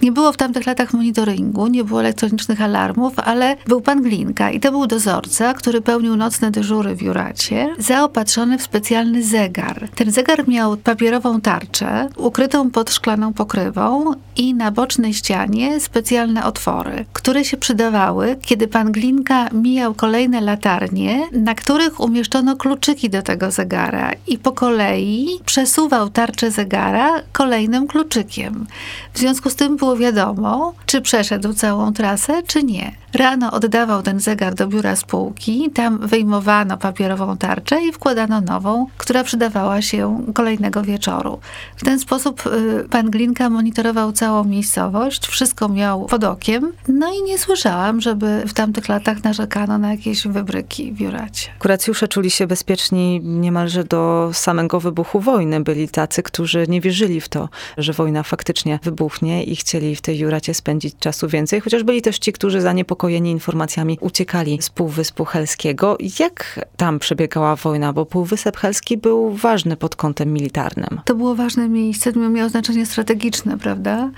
Nie 0.02 0.12
było 0.12 0.32
w 0.32 0.38
tamtych 0.38 0.66
latach 0.66 0.94
monitoringu, 0.94 1.68
nie 1.68 1.84
było 1.84 2.00
elektronicznych 2.00 2.62
alarmów, 2.62 3.14
ale 3.20 3.56
był 3.68 3.82
pan 3.82 4.02
Glinka 4.02 4.52
i 4.52 4.60
to 4.60 4.72
był 4.72 4.88
dozorca, 4.88 5.54
który 5.54 5.82
pełnił 5.82 6.16
nocne 6.16 6.52
dyżury 6.52 6.96
w 6.96 7.02
Juracie, 7.02 7.76
zaopatrzony 7.78 8.58
w 8.58 8.64
specjalny 8.64 9.24
zegar. 9.24 9.90
Ten 9.96 10.12
zegar 10.12 10.48
miał 10.48 10.78
papierową 10.78 11.42
tarczę, 11.42 12.10
ukrytą 12.18 12.72
pod 12.72 12.92
szklaną 12.92 13.34
pokrywą 13.34 14.12
i 14.36 14.54
na 14.54 14.72
bocznej 14.72 15.14
ścianie 15.14 15.80
specjalne 15.80 16.46
otwory, 16.46 17.06
które 17.14 17.46
się 17.46 17.57
przydawały, 17.58 18.38
kiedy 18.42 18.68
pan 18.68 18.92
Glinka 18.92 19.50
mijał 19.54 19.94
kolejne 19.94 20.42
latarnie, 20.42 21.28
na 21.32 21.56
których 21.56 22.00
umieszczono 22.00 22.56
kluczyki 22.56 23.10
do 23.10 23.22
tego 23.22 23.52
zegara 23.52 24.12
i 24.28 24.38
po 24.38 24.52
kolei 24.52 25.40
przesuwał 25.46 26.10
tarczę 26.10 26.52
zegara 26.52 27.22
kolejnym 27.32 27.88
kluczykiem. 27.88 28.68
W 29.14 29.20
związku 29.20 29.50
z 29.50 29.56
tym 29.56 29.78
było 29.78 29.98
wiadomo, 29.98 30.74
czy 30.86 31.02
przeszedł 31.02 31.54
całą 31.54 31.94
trasę, 31.94 32.44
czy 32.48 32.64
nie. 32.64 32.92
Rano 33.14 33.52
oddawał 33.52 34.02
ten 34.02 34.20
zegar 34.20 34.56
do 34.56 34.68
biura 34.68 34.96
spółki, 34.96 35.70
tam 35.74 36.08
wyjmowano 36.08 36.78
papierową 36.78 37.38
tarczę 37.38 37.82
i 37.84 37.92
wkładano 37.92 38.42
nową, 38.42 38.86
która 38.98 39.24
przydawała 39.24 39.82
się 39.82 40.24
kolejnego 40.34 40.84
wieczoru. 40.84 41.40
W 41.78 41.84
ten 41.84 42.00
sposób 42.00 42.48
y, 42.48 42.90
pan 42.90 43.10
Glinka 43.10 43.50
monitorował 43.50 44.12
całą 44.12 44.44
miejscowość, 44.44 45.28
wszystko 45.28 45.70
miał 45.70 46.06
pod 46.06 46.24
okiem, 46.24 46.72
no 46.88 47.14
i 47.14 47.24
nie 47.24 47.38
słyszałam, 47.48 48.02
żeby 48.02 48.44
w 48.48 48.54
tamtych 48.54 48.90
latach 48.90 49.24
narzekano 49.24 49.78
na 49.78 49.92
jakieś 49.92 50.28
wybryki 50.28 50.92
w 50.92 51.00
Juracie. 51.00 51.50
Kuracjusze 51.60 52.08
czuli 52.08 52.32
się 52.32 52.48
bezpieczni 52.48 53.22
niemalże 53.24 53.84
do 53.84 54.30
samego 54.34 54.80
wybuchu 54.80 55.20
wojny. 55.20 55.60
Byli 55.60 55.90
tacy, 55.90 56.24
którzy 56.24 56.66
nie 56.68 56.82
wierzyli 56.82 57.22
w 57.22 57.30
to, 57.30 57.50
że 57.78 57.94
wojna 57.94 58.24
faktycznie 58.24 58.80
wybuchnie 58.84 59.44
i 59.44 59.56
chcieli 59.56 59.96
w 59.96 60.02
tej 60.02 60.20
Juracie 60.20 60.54
spędzić 60.54 60.96
czasu 61.00 61.28
więcej, 61.28 61.62
chociaż 61.62 61.84
byli 61.84 62.02
też 62.02 62.20
ci, 62.20 62.34
którzy 62.34 62.62
zaniepokojeni 62.62 63.32
informacjami 63.32 63.98
uciekali 64.02 64.62
z 64.62 64.70
Półwyspu 64.70 65.26
Helskiego. 65.26 65.98
Jak 66.20 66.66
tam 66.78 67.00
przebiegała 67.00 67.56
wojna? 67.56 67.94
Bo 67.94 68.06
Półwysep 68.06 68.58
Helski 68.58 68.98
był 68.98 69.32
ważny 69.32 69.78
pod 69.78 69.96
kątem 69.96 70.34
militarnym. 70.34 71.02
To 71.06 71.16
było 71.16 71.36
ważne 71.36 71.70
miejsce, 71.70 72.12
miało 72.14 72.50
znaczenie 72.50 72.86
strategiczne, 72.86 73.58
prawda? 73.58 74.10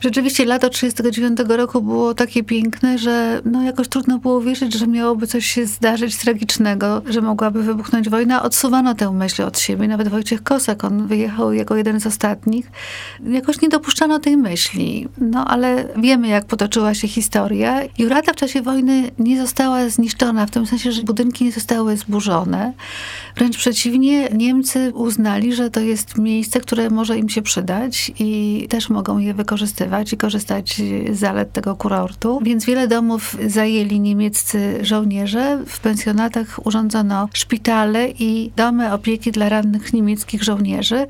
Rzeczywiście 0.00 0.44
lato 0.44 0.70
1939 0.70 1.58
roku 1.58 1.82
było 1.82 2.14
takie 2.14 2.42
piękne, 2.44 2.69
że 2.96 3.40
no 3.44 3.62
jakoś 3.62 3.88
trudno 3.88 4.18
było 4.18 4.40
wierzyć, 4.40 4.74
że 4.74 4.86
miałoby 4.86 5.26
coś 5.26 5.46
się 5.46 5.66
zdarzyć 5.66 6.16
tragicznego, 6.16 7.02
że 7.06 7.20
mogłaby 7.20 7.62
wybuchnąć 7.62 8.08
wojna. 8.08 8.42
Odsuwano 8.42 8.94
tę 8.94 9.12
myśl 9.12 9.42
od 9.42 9.58
siebie. 9.58 9.88
Nawet 9.88 10.08
Wojciech 10.08 10.42
Kosak, 10.42 10.84
on 10.84 11.06
wyjechał 11.06 11.52
jako 11.52 11.76
jeden 11.76 12.00
z 12.00 12.06
ostatnich. 12.06 12.70
Jakoś 13.26 13.60
nie 13.60 13.68
dopuszczano 13.68 14.18
tej 14.18 14.36
myśli. 14.36 15.08
No 15.18 15.44
ale 15.44 15.84
wiemy, 15.96 16.28
jak 16.28 16.44
potoczyła 16.44 16.94
się 16.94 17.08
historia. 17.08 17.80
Jurata 17.98 18.32
w 18.32 18.36
czasie 18.36 18.62
wojny 18.62 19.10
nie 19.18 19.40
została 19.40 19.88
zniszczona, 19.88 20.46
w 20.46 20.50
tym 20.50 20.66
sensie, 20.66 20.92
że 20.92 21.02
budynki 21.02 21.44
nie 21.44 21.52
zostały 21.52 21.96
zburzone. 21.96 22.72
Wręcz 23.36 23.56
przeciwnie, 23.56 24.28
Niemcy 24.28 24.92
uznali, 24.94 25.54
że 25.54 25.70
to 25.70 25.80
jest 25.80 26.18
miejsce, 26.18 26.60
które 26.60 26.90
może 26.90 27.18
im 27.18 27.28
się 27.28 27.42
przydać 27.42 28.12
i 28.18 28.66
też 28.68 28.90
mogą 28.90 29.18
je 29.18 29.34
wykorzystywać 29.34 30.12
i 30.12 30.16
korzystać 30.16 30.82
z 31.10 31.18
zalet 31.18 31.52
tego 31.52 31.76
kurortu. 31.76 32.40
Więc 32.42 32.59
wiele 32.64 32.88
domów 32.88 33.36
zajęli 33.46 34.00
niemieccy 34.00 34.78
żołnierze. 34.82 35.58
W 35.66 35.80
pensjonatach 35.80 36.66
urządzono 36.66 37.28
szpitale 37.32 38.08
i 38.08 38.50
domy 38.56 38.92
opieki 38.92 39.32
dla 39.32 39.48
rannych 39.48 39.92
niemieckich 39.92 40.42
żołnierzy. 40.42 41.06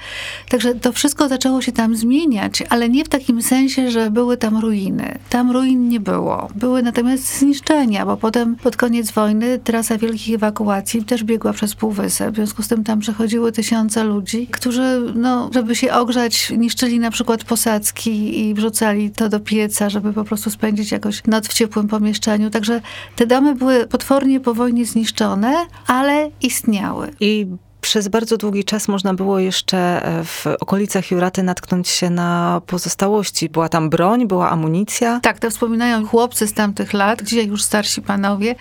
Także 0.48 0.74
to 0.74 0.92
wszystko 0.92 1.28
zaczęło 1.28 1.62
się 1.62 1.72
tam 1.72 1.96
zmieniać, 1.96 2.62
ale 2.68 2.88
nie 2.88 3.04
w 3.04 3.08
takim 3.08 3.42
sensie, 3.42 3.90
że 3.90 4.10
były 4.10 4.36
tam 4.36 4.56
ruiny. 4.58 5.18
Tam 5.30 5.50
ruin 5.50 5.88
nie 5.88 6.00
było. 6.00 6.48
Były 6.54 6.82
natomiast 6.82 7.38
zniszczenia, 7.38 8.06
bo 8.06 8.16
potem 8.16 8.56
pod 8.56 8.76
koniec 8.76 9.10
wojny 9.10 9.58
trasa 9.58 9.98
wielkich 9.98 10.34
ewakuacji 10.34 11.04
też 11.04 11.24
biegła 11.24 11.52
przez 11.52 11.74
Półwysep. 11.74 12.32
W 12.32 12.36
związku 12.36 12.62
z 12.62 12.68
tym 12.68 12.84
tam 12.84 13.00
przechodziły 13.00 13.52
tysiące 13.52 14.04
ludzi, 14.04 14.46
którzy, 14.50 15.02
no, 15.14 15.50
żeby 15.54 15.76
się 15.76 15.92
ogrzać, 15.92 16.50
niszczyli 16.50 16.98
na 16.98 17.10
przykład 17.10 17.44
posadzki 17.44 18.40
i 18.40 18.54
wrzucali 18.54 19.10
to 19.10 19.28
do 19.28 19.40
pieca, 19.40 19.90
żeby 19.90 20.12
po 20.12 20.24
prostu 20.24 20.50
spędzić 20.50 20.92
jakoś 20.92 21.22
noc 21.26 21.39
w 21.48 21.54
ciepłym 21.54 21.88
pomieszczeniu. 21.88 22.50
Także 22.50 22.80
te 23.16 23.26
domy 23.26 23.54
były 23.54 23.86
potwornie 23.86 24.40
po 24.40 24.54
wojnie 24.54 24.86
zniszczone, 24.86 25.66
ale 25.86 26.30
istniały. 26.42 27.10
I 27.20 27.46
przez 27.90 28.08
bardzo 28.08 28.36
długi 28.36 28.64
czas 28.64 28.88
można 28.88 29.14
było 29.14 29.38
jeszcze 29.38 29.78
e, 29.78 30.24
w 30.24 30.46
okolicach 30.60 31.10
Juraty 31.10 31.42
natknąć 31.42 31.88
się 31.88 32.10
na 32.10 32.60
pozostałości. 32.66 33.48
Była 33.48 33.68
tam 33.68 33.90
broń, 33.90 34.26
była 34.26 34.50
amunicja. 34.50 35.20
Tak, 35.22 35.38
to 35.38 35.50
wspominają 35.50 36.06
chłopcy 36.06 36.46
z 36.46 36.52
tamtych 36.52 36.92
lat, 36.92 37.22
dzisiaj 37.22 37.46
już 37.46 37.62
starsi 37.62 38.02
panowie, 38.02 38.54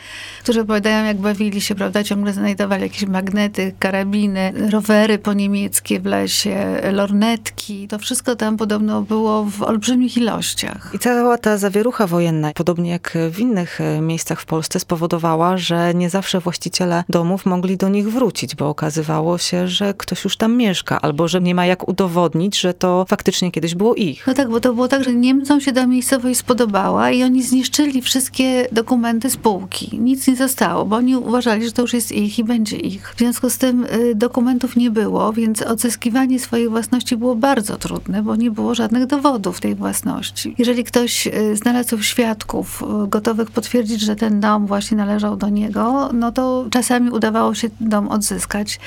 którzy 0.44 0.62
opowiadają, 0.62 1.06
jak 1.06 1.18
bawili 1.18 1.62
się, 1.62 1.76
prawda, 1.76 2.04
ciągle 2.04 2.34
znajdowali 2.34 2.84
jakieś 2.84 3.06
magnety, 3.06 3.74
karabiny, 3.80 4.54
rowery 4.72 5.18
poniemieckie 5.18 6.00
w 6.00 6.06
lesie, 6.06 6.82
lornetki. 6.92 7.88
To 7.88 8.00
wszystko 8.00 8.36
tam 8.36 8.58
podobno 8.58 9.02
było 9.02 9.44
w 9.44 9.64
olbrzymich 9.64 10.18
ilościach. 10.18 10.92
I 10.94 11.00
cała 11.00 11.38
ta 11.38 11.58
zawierucha 11.58 12.08
wojenna, 12.08 12.52
podobnie 12.56 12.92
jak 12.92 13.18
w 13.32 13.40
innych 13.40 13.82
e, 13.82 14.02
miejscach 14.02 14.42
w 14.42 14.46
Polsce, 14.46 14.80
spowodowała, 14.80 15.58
że 15.58 15.94
nie 15.94 16.10
zawsze 16.10 16.40
właściciele 16.40 17.04
domów 17.10 17.46
mogli 17.46 17.78
do 17.78 17.90
nich 17.90 18.12
wrócić, 18.12 18.56
bo 18.56 18.70
okazywało 18.70 19.19
okazywało 19.20 19.38
się, 19.38 19.68
że 19.68 19.94
ktoś 19.94 20.24
już 20.24 20.38
tam 20.38 20.58
mieszka, 20.58 21.02
albo 21.02 21.28
że 21.28 21.42
nie 21.42 21.56
ma 21.56 21.66
jak 21.66 21.88
udowodnić, 21.88 22.60
że 22.60 22.74
to 22.74 23.06
faktycznie 23.10 23.52
kiedyś 23.52 23.76
było 23.76 23.96
ich. 23.96 24.28
No 24.28 24.34
tak, 24.34 24.50
bo 24.50 24.60
to 24.60 24.74
było 24.74 24.88
tak, 24.88 25.04
że 25.04 25.14
Niemcom 25.14 25.62
się 25.62 25.72
ta 25.72 25.88
miejscowość 25.88 26.40
spodobała 26.40 27.12
i 27.12 27.24
oni 27.24 27.44
zniszczyli 27.44 28.02
wszystkie 28.02 28.68
dokumenty 28.72 29.30
spółki. 29.30 30.00
Nic 30.00 30.28
nie 30.28 30.36
zostało, 30.36 30.86
bo 30.86 30.96
oni 30.96 31.16
uważali, 31.16 31.66
że 31.66 31.72
to 31.72 31.82
już 31.82 31.94
jest 31.94 32.12
ich 32.12 32.40
i 32.40 32.44
będzie 32.44 32.78
ich. 32.78 33.14
W 33.16 33.18
związku 33.18 33.50
z 33.50 33.58
tym 33.58 33.86
y, 33.86 34.16
dokumentów 34.16 34.76
nie 34.76 34.92
było, 34.92 35.34
więc 35.34 35.62
odzyskiwanie 35.62 36.40
swojej 36.40 36.70
własności 36.70 37.18
było 37.18 37.36
bardzo 37.36 37.78
trudne, 37.78 38.24
bo 38.24 38.36
nie 38.36 38.52
było 38.52 38.76
żadnych 38.76 39.06
dowodów 39.06 39.60
tej 39.60 39.76
własności. 39.76 40.56
Jeżeli 40.58 40.84
ktoś 40.84 41.28
y, 41.28 41.56
znalazł 41.56 42.04
świadków 42.04 42.84
y, 42.84 43.08
gotowych 43.08 43.52
potwierdzić, 43.52 44.02
że 44.02 44.16
ten 44.16 44.40
dom 44.40 44.68
właśnie 44.68 44.98
należał 44.98 45.38
do 45.38 45.50
niego, 45.50 46.10
no 46.14 46.32
to 46.32 46.66
czasami 46.72 47.10
udawało 47.10 47.54
się 47.54 47.70
dom 47.80 48.08
odzyskać. 48.08 48.80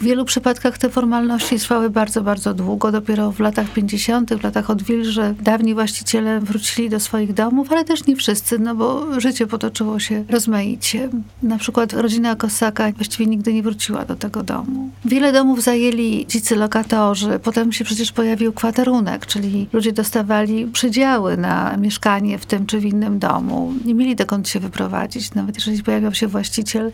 W 0.00 0.04
wielu 0.04 0.24
przypadkach 0.24 0.78
te 0.78 0.90
formalności 0.90 1.58
trwały 1.58 1.90
bardzo, 1.90 2.22
bardzo 2.22 2.54
długo. 2.54 2.92
Dopiero 2.92 3.32
w 3.32 3.40
latach 3.40 3.70
50., 3.70 4.34
w 4.34 4.44
latach 4.44 4.70
odwilży, 4.70 5.34
dawni 5.40 5.74
właściciele 5.74 6.40
wrócili 6.40 6.90
do 6.90 7.00
swoich 7.00 7.34
domów, 7.34 7.72
ale 7.72 7.84
też 7.84 8.06
nie 8.06 8.16
wszyscy, 8.16 8.58
no 8.58 8.74
bo 8.74 9.20
życie 9.20 9.46
potoczyło 9.46 9.98
się 9.98 10.24
rozmaicie. 10.28 11.08
Na 11.42 11.58
przykład 11.58 11.92
rodzina 11.92 12.36
Kosaka 12.36 12.92
właściwie 12.92 13.26
nigdy 13.26 13.54
nie 13.54 13.62
wróciła 13.62 14.04
do 14.04 14.16
tego 14.16 14.42
domu. 14.42 14.90
Wiele 15.04 15.32
domów 15.32 15.62
zajęli 15.62 16.26
dzicy 16.26 16.56
lokatorzy. 16.56 17.38
Potem 17.42 17.72
się 17.72 17.84
przecież 17.84 18.12
pojawił 18.12 18.52
kwaterunek, 18.52 19.26
czyli 19.26 19.68
ludzie 19.72 19.92
dostawali 19.92 20.66
przydziały 20.66 21.36
na 21.36 21.76
mieszkanie 21.76 22.38
w 22.38 22.46
tym 22.46 22.66
czy 22.66 22.80
w 22.80 22.84
innym 22.84 23.18
domu. 23.18 23.72
Nie 23.84 23.94
mieli 23.94 24.16
dokąd 24.16 24.48
się 24.48 24.60
wyprowadzić. 24.60 25.34
Nawet 25.34 25.56
jeżeli 25.56 25.82
pojawiał 25.82 26.14
się 26.14 26.26
właściciel, 26.26 26.92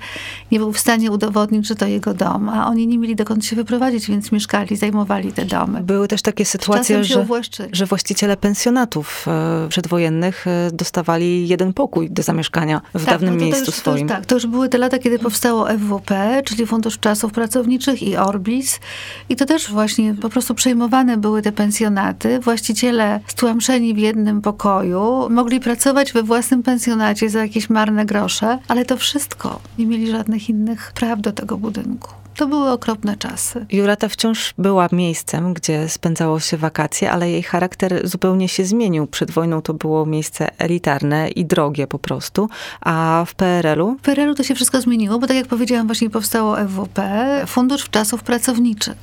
nie 0.53 0.59
był 0.59 0.73
w 0.73 0.79
stanie 0.79 1.11
udowodnić, 1.11 1.67
że 1.67 1.75
to 1.75 1.87
jego 1.87 2.15
dom, 2.15 2.49
a 2.61 2.67
oni 2.67 2.87
nie 2.87 2.99
mieli 2.99 3.17
dokąd 3.17 3.45
się 3.45 3.57
wyprowadzić, 3.57 4.09
więc 4.09 4.33
mieszkali, 4.33 4.77
zajmowali 4.77 5.33
te 5.33 5.45
domy. 5.45 5.81
Były 5.83 6.09
też 6.09 6.23
takie 6.23 6.45
sytuacje, 6.45 7.05
że, 7.05 7.27
że 7.73 7.87
właściciele 7.87 8.37
pensjonatów 8.37 9.27
e, 9.29 9.69
przedwojennych 9.69 10.47
e, 10.47 10.71
dostawali 10.73 11.49
jeden 11.49 11.73
pokój 11.73 12.11
do 12.11 12.23
zamieszkania 12.23 12.81
w 12.95 13.05
tak, 13.05 13.15
dawnym 13.15 13.37
no 13.37 13.45
miejscu 13.45 13.65
już, 13.67 13.75
swoim. 13.75 14.09
To, 14.09 14.15
tak, 14.15 14.27
to 14.27 14.35
już 14.35 14.47
były 14.47 14.69
te 14.69 14.79
lata, 14.79 14.99
kiedy 14.99 15.19
powstało 15.19 15.69
FWP, 15.69 16.43
czyli 16.45 16.67
Fundusz 16.67 16.99
Czasów 16.99 17.33
Pracowniczych 17.33 18.03
i 18.03 18.17
Orbis. 18.17 18.81
I 19.29 19.37
to 19.37 19.47
też 19.47 19.71
właśnie 19.71 20.15
po 20.15 20.29
prostu 20.29 20.55
przejmowane 20.55 21.17
były 21.17 21.43
te 21.43 21.53
pensjonaty. 21.53 22.39
Właściciele 22.39 23.21
stłamszeni 23.27 23.95
w 23.95 23.99
jednym 23.99 24.41
pokoju 24.41 25.29
mogli 25.31 25.61
pracować 25.61 26.13
we 26.13 26.23
własnym 26.23 26.63
pensjonacie 26.63 27.31
za 27.31 27.43
jakieś 27.43 27.71
marne 27.71 28.07
grosze, 28.07 28.59
ale 28.69 28.85
to 28.85 28.97
wszystko. 28.97 29.61
Nie 29.79 29.87
mieli 29.87 30.11
żadnych 30.11 30.49
innych 30.49 30.93
praw 30.95 31.21
do 31.21 31.33
tego 31.33 31.57
budynku. 31.57 32.20
To 32.41 32.47
były 32.47 32.71
okropne 32.71 33.17
czasy. 33.17 33.67
Jurata 33.73 34.09
wciąż 34.09 34.55
była 34.59 34.89
miejscem, 34.93 35.55
gdzie 35.55 35.89
spędzało 35.89 36.41
się 36.41 36.57
wakacje, 36.57 37.11
ale 37.11 37.31
jej 37.31 37.43
charakter 37.43 38.09
zupełnie 38.09 38.49
się 38.49 38.65
zmienił. 38.65 39.07
Przed 39.07 39.31
wojną 39.31 39.63
to 39.63 39.75
było 39.75 40.07
miejsce 40.07 40.49
elitarne 40.59 41.29
i 41.29 41.45
drogie 41.45 41.87
po 41.87 41.99
prostu, 41.99 42.49
a 42.81 43.25
w 43.27 43.35
PRL-u? 43.35 43.97
W 43.97 44.01
PRL-u 44.01 44.35
to 44.35 44.43
się 44.43 44.55
wszystko 44.55 44.81
zmieniło, 44.81 45.19
bo 45.19 45.27
tak 45.27 45.37
jak 45.37 45.47
powiedziałam, 45.47 45.87
właśnie 45.87 46.11
powstało 46.11 46.57
FWP, 46.57 47.01
Fundusz 47.47 47.91
Czasów 47.91 48.23
Pracowniczych. 48.23 48.97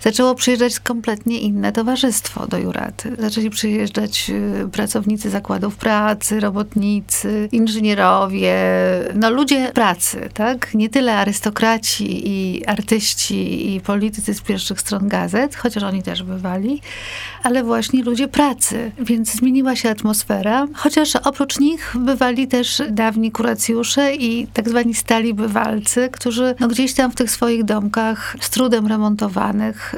Zaczęło 0.00 0.34
przyjeżdżać 0.34 0.80
kompletnie 0.80 1.40
inne 1.40 1.72
towarzystwo 1.72 2.46
do 2.46 2.58
Juraty. 2.58 3.16
Zaczęli 3.18 3.50
przyjeżdżać 3.50 4.30
y, 4.30 4.68
pracownicy 4.72 5.30
zakładów 5.30 5.76
pracy, 5.76 6.40
robotnicy, 6.40 7.48
inżynierowie, 7.52 8.54
no 9.14 9.30
ludzie 9.30 9.70
pracy, 9.74 10.28
tak? 10.34 10.74
Nie 10.74 10.88
tyle 10.88 11.16
arystokraci 11.16 12.28
i 12.28 12.66
artyści 12.80 13.74
i 13.74 13.80
politycy 13.80 14.34
z 14.34 14.40
pierwszych 14.40 14.80
stron 14.80 15.08
gazet, 15.08 15.56
chociaż 15.56 15.82
oni 15.82 16.02
też 16.02 16.22
bywali, 16.22 16.80
ale 17.42 17.64
właśnie 17.64 18.02
ludzie 18.02 18.28
pracy. 18.28 18.92
Więc 18.98 19.34
zmieniła 19.34 19.76
się 19.76 19.90
atmosfera, 19.90 20.66
chociaż 20.74 21.16
oprócz 21.16 21.60
nich 21.60 21.94
bywali 21.98 22.48
też 22.48 22.82
dawni 22.90 23.32
kuracjusze 23.32 24.14
i 24.14 24.46
tak 24.46 24.68
zwani 24.68 24.94
stali 24.94 25.34
bywalcy, 25.34 26.08
którzy 26.12 26.54
no, 26.60 26.68
gdzieś 26.68 26.94
tam 26.94 27.10
w 27.10 27.14
tych 27.14 27.30
swoich 27.30 27.64
domkach 27.64 28.36
z 28.40 28.50
trudem 28.50 28.86
remontowanych 28.86 29.94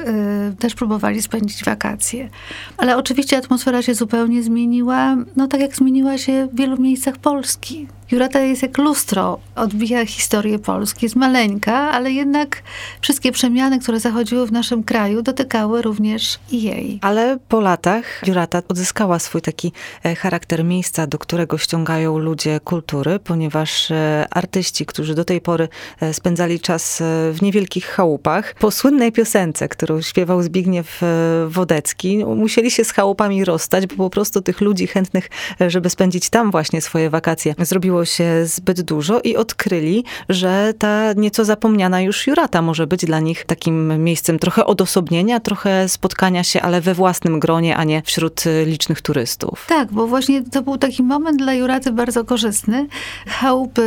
yy, 0.49 0.55
też 0.55 0.75
próbowali 0.75 1.21
spędzić 1.21 1.63
wakacje. 1.63 2.29
Ale 2.77 2.97
oczywiście 2.97 3.37
atmosfera 3.37 3.81
się 3.81 3.95
zupełnie 3.95 4.43
zmieniła, 4.43 5.15
no 5.35 5.47
tak 5.47 5.61
jak 5.61 5.75
zmieniła 5.75 6.17
się 6.17 6.47
w 6.53 6.57
wielu 6.57 6.77
miejscach 6.77 7.17
Polski. 7.17 7.87
Jurata 8.13 8.39
jest 8.39 8.61
jak 8.61 8.77
lustro, 8.77 9.39
odbija 9.55 10.05
historię 10.05 10.59
Polski. 10.59 11.05
Jest 11.05 11.15
maleńka, 11.15 11.91
ale 11.91 12.11
jednak 12.11 12.63
wszystkie 13.01 13.31
przemiany, 13.31 13.79
które 13.79 13.99
zachodziły 13.99 14.47
w 14.47 14.51
naszym 14.51 14.83
kraju, 14.83 15.21
dotykały 15.21 15.81
również 15.81 16.39
jej. 16.51 16.99
Ale 17.01 17.37
po 17.49 17.61
latach 17.61 18.21
Jurata 18.27 18.61
odzyskała 18.67 19.19
swój 19.19 19.41
taki 19.41 19.71
e, 20.03 20.15
charakter 20.15 20.63
miejsca, 20.65 21.07
do 21.07 21.17
którego 21.17 21.57
ściągają 21.57 22.17
ludzie 22.17 22.59
kultury, 22.59 23.19
ponieważ 23.19 23.91
e, 23.91 24.27
artyści, 24.31 24.85
którzy 24.85 25.15
do 25.15 25.25
tej 25.25 25.41
pory 25.41 25.67
e, 25.99 26.13
spędzali 26.13 26.59
czas 26.59 27.03
w 27.33 27.37
niewielkich 27.41 27.85
chałupach, 27.85 28.55
po 28.59 28.71
słynnej 28.71 29.11
piosence, 29.11 29.67
którą 29.67 30.01
śpiewał 30.01 30.43
Zbigniew 30.43 31.01
Wodecki, 31.47 32.25
musieli 32.25 32.71
się 32.71 32.83
z 32.83 32.91
chałupami 32.91 33.45
rozstać, 33.45 33.87
bo 33.87 33.95
po 33.95 34.09
prostu 34.09 34.41
tych 34.41 34.61
ludzi 34.61 34.87
chętnych, 34.87 35.29
żeby 35.67 35.89
spędzić 35.89 36.29
tam 36.29 36.51
właśnie 36.51 36.81
swoje 36.81 37.09
wakacje, 37.09 37.55
zrobiło 37.59 38.02
się 38.05 38.45
zbyt 38.45 38.81
dużo 38.81 39.19
i 39.19 39.35
odkryli, 39.35 40.03
że 40.29 40.73
ta 40.77 41.13
nieco 41.13 41.45
zapomniana 41.45 42.01
już 42.01 42.27
Jurata 42.27 42.61
może 42.61 42.87
być 42.87 43.05
dla 43.05 43.19
nich 43.19 43.45
takim 43.45 44.03
miejscem 44.03 44.39
trochę 44.39 44.65
odosobnienia, 44.65 45.39
trochę 45.39 45.89
spotkania 45.89 46.43
się, 46.43 46.61
ale 46.61 46.81
we 46.81 46.93
własnym 46.93 47.39
gronie, 47.39 47.77
a 47.77 47.83
nie 47.83 48.01
wśród 48.05 48.45
y, 48.45 48.65
licznych 48.65 49.01
turystów. 49.01 49.65
Tak, 49.69 49.91
bo 49.91 50.07
właśnie 50.07 50.43
to 50.43 50.61
był 50.61 50.77
taki 50.77 51.03
moment 51.03 51.37
dla 51.37 51.53
Juraty 51.53 51.91
bardzo 51.91 52.23
korzystny. 52.23 52.87
Chałupy 53.27 53.83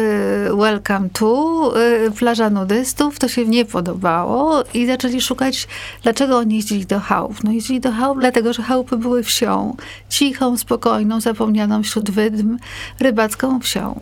welcome 0.54 1.08
to, 1.12 1.72
y, 2.06 2.10
plaża 2.10 2.50
nudystów, 2.50 3.18
to 3.18 3.28
się 3.28 3.46
nie 3.46 3.64
podobało 3.64 4.64
i 4.74 4.86
zaczęli 4.86 5.20
szukać, 5.20 5.68
dlaczego 6.02 6.38
oni 6.38 6.54
jeździli 6.56 6.86
do 6.86 7.00
chałup. 7.00 7.44
No 7.44 7.52
jeździli 7.52 7.80
do 7.80 7.92
chałup, 7.92 8.20
dlatego, 8.20 8.52
że 8.52 8.62
chałupy 8.62 8.96
były 8.96 9.22
wsią, 9.22 9.76
cichą, 10.08 10.56
spokojną, 10.56 11.20
zapomnianą 11.20 11.82
wśród 11.82 12.10
wydm, 12.10 12.58
rybacką 13.00 13.60
wsią. 13.60 13.95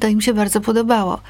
To 0.00 0.08
im 0.08 0.20
się 0.20 0.34
bardzo 0.34 0.60
podobało. 0.60 1.20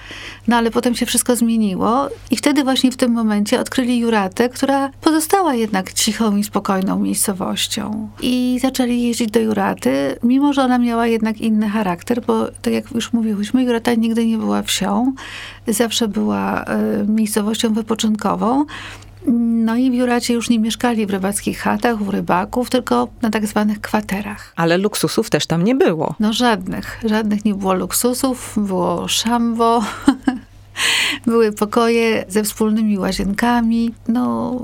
No 0.48 0.56
ale 0.56 0.70
potem 0.70 0.94
się 0.94 1.06
wszystko 1.06 1.36
zmieniło 1.36 2.08
i 2.30 2.36
wtedy 2.36 2.64
właśnie 2.64 2.92
w 2.92 2.96
tym 2.96 3.12
momencie 3.12 3.60
odkryli 3.60 3.98
Juratę, 3.98 4.48
która 4.48 4.90
pozostała 5.00 5.54
jednak 5.54 5.92
cichą 5.92 6.36
i 6.36 6.44
spokojną 6.44 6.98
miejscowością. 6.98 8.08
I 8.22 8.58
zaczęli 8.62 9.02
jeździć 9.02 9.30
do 9.30 9.40
Juraty, 9.40 10.16
mimo 10.22 10.52
że 10.52 10.62
ona 10.62 10.78
miała 10.78 11.06
jednak 11.06 11.40
inny 11.40 11.68
charakter, 11.68 12.22
bo 12.26 12.46
tak 12.62 12.72
jak 12.72 12.92
już 12.92 13.12
mówiłyśmy, 13.12 13.62
Jurata 13.62 13.94
nigdy 13.94 14.26
nie 14.26 14.38
była 14.38 14.62
wsią, 14.62 15.12
zawsze 15.68 16.08
była 16.08 16.64
y, 16.64 16.66
miejscowością 17.08 17.74
wypoczynkową. 17.74 18.64
No 19.64 19.76
i 19.76 19.90
w 19.90 19.94
Juracie 19.94 20.34
już 20.34 20.50
nie 20.50 20.58
mieszkali 20.58 21.06
w 21.06 21.10
rybackich 21.10 21.58
chatach, 21.58 22.00
u 22.00 22.10
rybaków, 22.10 22.70
tylko 22.70 23.08
na 23.22 23.30
tak 23.30 23.46
zwanych 23.46 23.80
kwaterach. 23.80 24.52
Ale 24.56 24.78
luksusów 24.78 25.30
też 25.30 25.46
tam 25.46 25.64
nie 25.64 25.74
było. 25.74 26.14
No 26.20 26.32
żadnych. 26.32 27.00
Żadnych 27.04 27.44
nie 27.44 27.54
było 27.54 27.74
luksusów. 27.74 28.54
Było 28.56 29.08
szambo, 29.08 29.84
były 31.26 31.52
pokoje 31.52 32.24
ze 32.28 32.42
wspólnymi 32.42 32.98
łazienkami. 32.98 33.94
No 34.08 34.54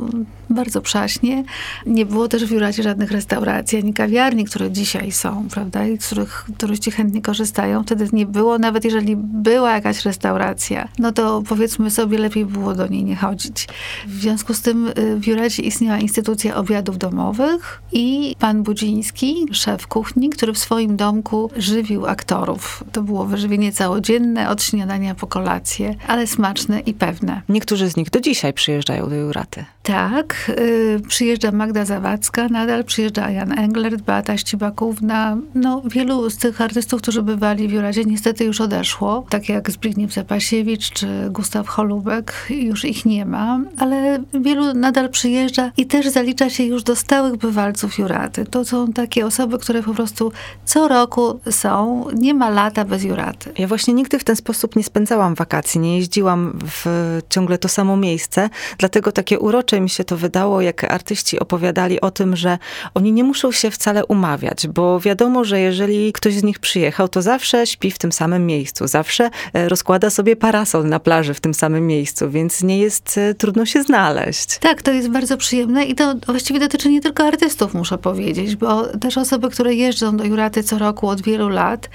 bardzo 0.51 0.81
przaśnie. 0.81 1.45
Nie 1.87 2.07
było 2.07 2.29
też 2.29 2.45
w 2.45 2.51
Juracie 2.51 2.83
żadnych 2.83 3.11
restauracji, 3.11 3.79
ani 3.79 3.95
kawiarni, 3.95 4.45
które 4.45 4.71
dzisiaj 4.71 5.13
są, 5.13 5.49
prawda, 5.51 5.87
i 5.87 5.99
z 5.99 6.07
których 6.07 6.47
turyści 6.59 6.91
chętnie 6.91 7.23
korzystają. 7.23 7.83
Wtedy 7.83 8.09
nie 8.13 8.27
było, 8.27 8.59
nawet 8.59 8.85
jeżeli 8.85 9.17
była 9.17 9.73
jakaś 9.73 10.05
restauracja, 10.05 10.89
no 10.99 11.13
to 11.13 11.43
powiedzmy 11.49 11.91
sobie, 11.91 12.19
lepiej 12.19 12.47
było 12.47 12.75
do 12.75 12.87
niej 12.87 13.05
nie 13.05 13.17
chodzić. 13.17 13.69
W 14.07 14.21
związku 14.21 14.55
z 14.55 14.61
tym 14.61 14.93
y, 14.99 15.17
w 15.17 15.27
Juracie 15.27 15.63
istniała 15.63 15.99
instytucja 15.99 16.57
obiadów 16.57 16.99
domowych 16.99 17.83
i 17.93 18.37
pan 18.39 18.63
Budziński, 18.63 19.47
szef 19.53 19.87
kuchni, 19.87 20.31
który 20.31 20.53
w 20.53 20.59
swoim 20.59 20.97
domku 20.97 21.51
żywił 21.57 22.07
aktorów. 22.07 22.85
To 22.93 23.03
było 23.03 23.25
wyżywienie 23.25 23.73
całodzienne, 23.73 24.49
od 24.49 24.63
śniadania 24.63 25.15
po 25.15 25.27
kolację, 25.27 25.95
ale 26.09 26.27
smaczne 26.27 26.81
i 26.81 26.95
pewne. 26.95 27.43
Niektórzy 27.49 27.91
z 27.91 27.97
nich 27.97 28.11
do 28.11 28.21
dzisiaj 28.21 28.53
przyjeżdżają 28.53 29.09
do 29.09 29.15
Juraty. 29.15 29.65
Tak, 29.83 30.36
y, 30.49 31.01
przyjeżdża 31.09 31.53
Magda 31.53 31.85
Zawadzka, 31.85 32.49
nadal 32.49 32.85
przyjeżdża 32.85 33.31
Jan 33.31 33.59
Englert, 33.59 34.03
Beata 34.03 34.37
Ścibakówna. 34.37 35.37
No, 35.55 35.83
wielu 35.85 36.31
z 36.31 36.37
tych 36.37 36.61
artystów, 36.61 37.03
którzy 37.03 37.23
bywali 37.23 37.69
w 37.69 37.73
Juradzie, 37.73 38.05
niestety 38.05 38.45
już 38.45 38.61
odeszło. 38.61 39.27
Tak 39.29 39.49
jak 39.49 39.71
Zbigniew 39.71 40.13
Zapasiewicz 40.13 40.91
czy 40.91 41.07
Gustaw 41.31 41.69
Holubek, 41.69 42.35
już 42.51 42.85
ich 42.85 43.05
nie 43.07 43.27
ma. 43.27 43.61
Ale 43.79 44.23
wielu 44.35 44.75
nadal 44.75 45.11
przyjeżdża 45.11 45.71
i 45.77 45.87
też 45.87 46.09
zalicza 46.09 46.51
się 46.51 46.65
już 46.65 46.83
do 46.83 46.97
stałych 46.97 47.37
bywalców 47.37 47.99
Juraty. 47.99 48.45
To 48.45 48.65
są 48.65 48.93
takie 48.93 49.27
osoby, 49.27 49.59
które 49.59 49.83
po 49.83 49.95
prostu 49.95 50.33
co 50.65 50.89
roku 50.89 51.41
są. 51.51 52.07
Nie 52.15 52.35
ma 52.35 52.51
lata 52.51 52.85
bez 52.85 53.05
Juraty. 53.05 53.53
Ja 53.59 53.67
właśnie 53.67 53.95
nigdy 53.95 54.19
w 54.19 54.25
ten 54.25 54.37
sposób 54.37 54.77
nie 54.77 54.85
spędzałam 54.85 55.35
wakacji. 55.35 55.81
Nie 55.81 55.97
jeździłam 55.97 56.59
w 56.65 56.87
ciągle 57.29 57.59
to 57.59 57.69
samo 57.69 57.97
miejsce. 57.97 58.51
Dlatego 58.79 59.13
takie 59.13 59.39
urocze 59.39 59.81
mi 59.81 59.91
się 59.91 60.05
to 60.05 60.17
wydało, 60.27 60.61
jak 60.61 60.85
artyści 60.85 61.39
opowiadali 61.39 62.01
o 62.01 62.11
tym, 62.11 62.37
że 62.37 62.59
oni 62.95 63.13
nie 63.13 63.25
muszą 63.25 63.53
się 63.53 63.71
wcale 63.71 64.07
umawiać, 64.07 64.67
bo 64.67 65.01
wiadomo, 65.01 65.45
że 65.45 65.61
jeżeli 65.61 66.13
ktoś 66.13 66.35
z 66.35 66.43
nich 66.43 66.59
przyjechał, 66.59 67.09
to 67.09 67.23
zawsze 67.23 67.67
śpi 67.67 67.91
w 67.91 67.99
tym 67.99 68.13
samym 68.13 68.47
miejscu, 68.47 68.87
zawsze 68.87 69.31
e, 69.53 69.69
rozkłada 69.69 70.11
sobie 70.11 70.37
parasol 70.37 70.89
na 70.89 71.01
plaży 71.01 71.35
w 71.35 71.41
tym 71.41 71.55
samym 71.55 71.87
miejscu, 71.87 72.31
więc 72.31 72.63
nie 72.63 72.79
jest 72.79 73.19
e, 73.19 73.35
trudno 73.35 73.67
się 73.67 73.83
znaleźć. 73.83 74.59
Tak, 74.59 74.83
to 74.83 74.93
jest 74.93 75.09
bardzo 75.09 75.37
przyjemne 75.37 75.85
i 75.85 75.95
to 75.95 76.15
właściwie 76.27 76.61
dotyczy 76.61 76.91
nie 76.91 77.01
tylko 77.01 77.25
artystów, 77.25 77.75
muszę 77.75 77.99
powiedzieć, 77.99 78.57
bo 78.57 78.87
też 78.87 79.19
osoby, 79.19 79.51
które 79.51 79.75
jeżdżą 79.75 80.17
do 80.17 80.25
Juraty 80.25 80.63
co 80.63 80.79
roku 80.79 81.09
od 81.09 81.23
wielu 81.23 81.49
lat, 81.49 81.91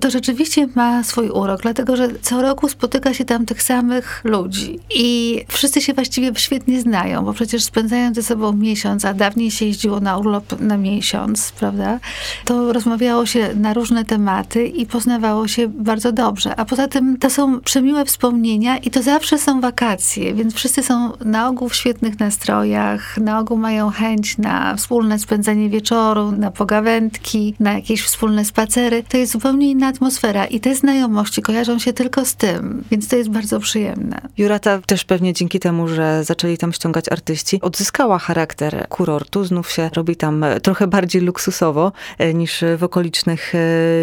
to 0.00 0.10
rzeczywiście 0.10 0.68
ma 0.74 1.04
swój 1.04 1.28
urok, 1.28 1.62
dlatego 1.62 1.96
że 1.96 2.08
co 2.22 2.42
roku 2.42 2.68
spotyka 2.68 3.14
się 3.14 3.24
tam 3.24 3.46
tych 3.46 3.62
samych 3.62 4.20
ludzi 4.24 4.78
i 4.94 5.40
wszyscy 5.48 5.80
się 5.80 5.94
właściwie 5.94 6.32
świetnie 6.36 6.80
znają, 6.80 7.24
bo 7.24 7.32
przecież 7.32 7.62
spędzają 7.66 8.14
ze 8.14 8.22
sobą 8.22 8.52
miesiąc, 8.52 9.04
a 9.04 9.14
dawniej 9.14 9.50
się 9.50 9.66
jeździło 9.66 10.00
na 10.00 10.18
urlop 10.18 10.60
na 10.60 10.76
miesiąc, 10.76 11.52
prawda? 11.58 11.98
To 12.44 12.72
rozmawiało 12.72 13.26
się 13.26 13.48
na 13.54 13.74
różne 13.74 14.04
tematy 14.04 14.66
i 14.66 14.86
poznawało 14.86 15.48
się 15.48 15.68
bardzo 15.68 16.12
dobrze. 16.12 16.56
A 16.56 16.64
poza 16.64 16.88
tym 16.88 17.18
to 17.18 17.30
są 17.30 17.60
przemiłe 17.60 18.04
wspomnienia 18.04 18.78
i 18.78 18.90
to 18.90 19.02
zawsze 19.02 19.38
są 19.38 19.60
wakacje, 19.60 20.34
więc 20.34 20.54
wszyscy 20.54 20.82
są 20.82 21.12
na 21.24 21.48
ogół 21.48 21.68
w 21.68 21.74
świetnych 21.74 22.20
nastrojach, 22.20 23.18
na 23.18 23.38
ogół 23.38 23.56
mają 23.56 23.90
chęć 23.90 24.38
na 24.38 24.76
wspólne 24.76 25.18
spędzanie 25.18 25.70
wieczoru, 25.70 26.32
na 26.32 26.50
pogawędki, 26.50 27.54
na 27.60 27.72
jakieś 27.72 28.02
wspólne 28.02 28.44
spacery. 28.44 29.04
To 29.08 29.16
jest 29.16 29.32
zupełnie 29.32 29.70
inna 29.70 29.86
atmosfera 29.86 30.46
i 30.46 30.60
te 30.60 30.74
znajomości 30.74 31.42
kojarzą 31.42 31.78
się 31.78 31.92
tylko 31.92 32.24
z 32.24 32.34
tym, 32.34 32.84
więc 32.90 33.08
to 33.08 33.16
jest 33.16 33.30
bardzo 33.30 33.60
przyjemne. 33.60 34.20
Jurata 34.38 34.78
też 34.86 35.04
pewnie 35.04 35.32
dzięki 35.32 35.60
temu, 35.60 35.88
że 35.88 36.24
zaczęli 36.24 36.58
tam 36.58 36.72
ściągać 36.72 37.12
artyści, 37.12 37.55
Wenecji 37.56 37.68
odzyskała 37.76 38.18
charakter 38.18 38.86
kurortu. 38.88 39.44
Znów 39.44 39.70
się 39.70 39.90
robi 39.94 40.16
tam 40.16 40.44
trochę 40.62 40.86
bardziej 40.86 41.22
luksusowo 41.22 41.92
niż 42.34 42.64
w 42.76 42.84
okolicznych 42.84 43.52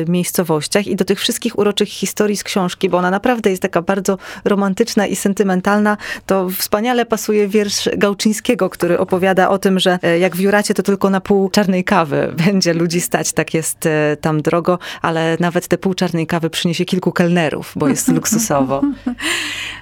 miejscowościach. 0.08 0.88
I 0.88 0.96
do 0.96 1.06
tych 1.06 1.20
wszystkich 1.20 1.60
uroczych 1.60 1.90
historii 1.90 2.38
z 2.38 2.44
książki, 2.44 2.90
bo 2.90 2.98
ona 2.98 3.12
naprawdę 3.12 3.50
jest 3.50 3.62
taka 3.62 3.82
bardzo 3.82 4.18
romantyczna 4.46 5.08
i 5.08 5.16
sentymentalna, 5.16 5.98
to 6.26 6.50
wspaniale 6.50 7.06
pasuje 7.06 7.48
wiersz 7.48 7.90
Gałczyńskiego, 7.98 8.70
który 8.70 9.00
opowiada 9.00 9.50
o 9.50 9.58
tym, 9.58 9.80
że 9.80 10.00
jak 10.20 10.36
w 10.36 10.40
Juracie 10.40 10.74
to 10.74 10.84
tylko 10.84 11.10
na 11.10 11.22
pół 11.22 11.50
czarnej 11.50 11.84
kawy 11.84 12.34
będzie 12.46 12.74
ludzi 12.74 13.02
stać, 13.02 13.34
tak 13.34 13.54
jest 13.54 13.90
tam 14.22 14.42
drogo, 14.42 14.80
ale 15.02 15.38
nawet 15.40 15.68
te 15.68 15.78
pół 15.78 15.94
czarnej 15.94 16.28
kawy 16.28 16.50
przyniesie 16.50 16.86
kilku 16.86 17.12
kelnerów, 17.12 17.74
bo 17.76 17.88
jest 17.88 18.08
luksusowo. 18.18 18.82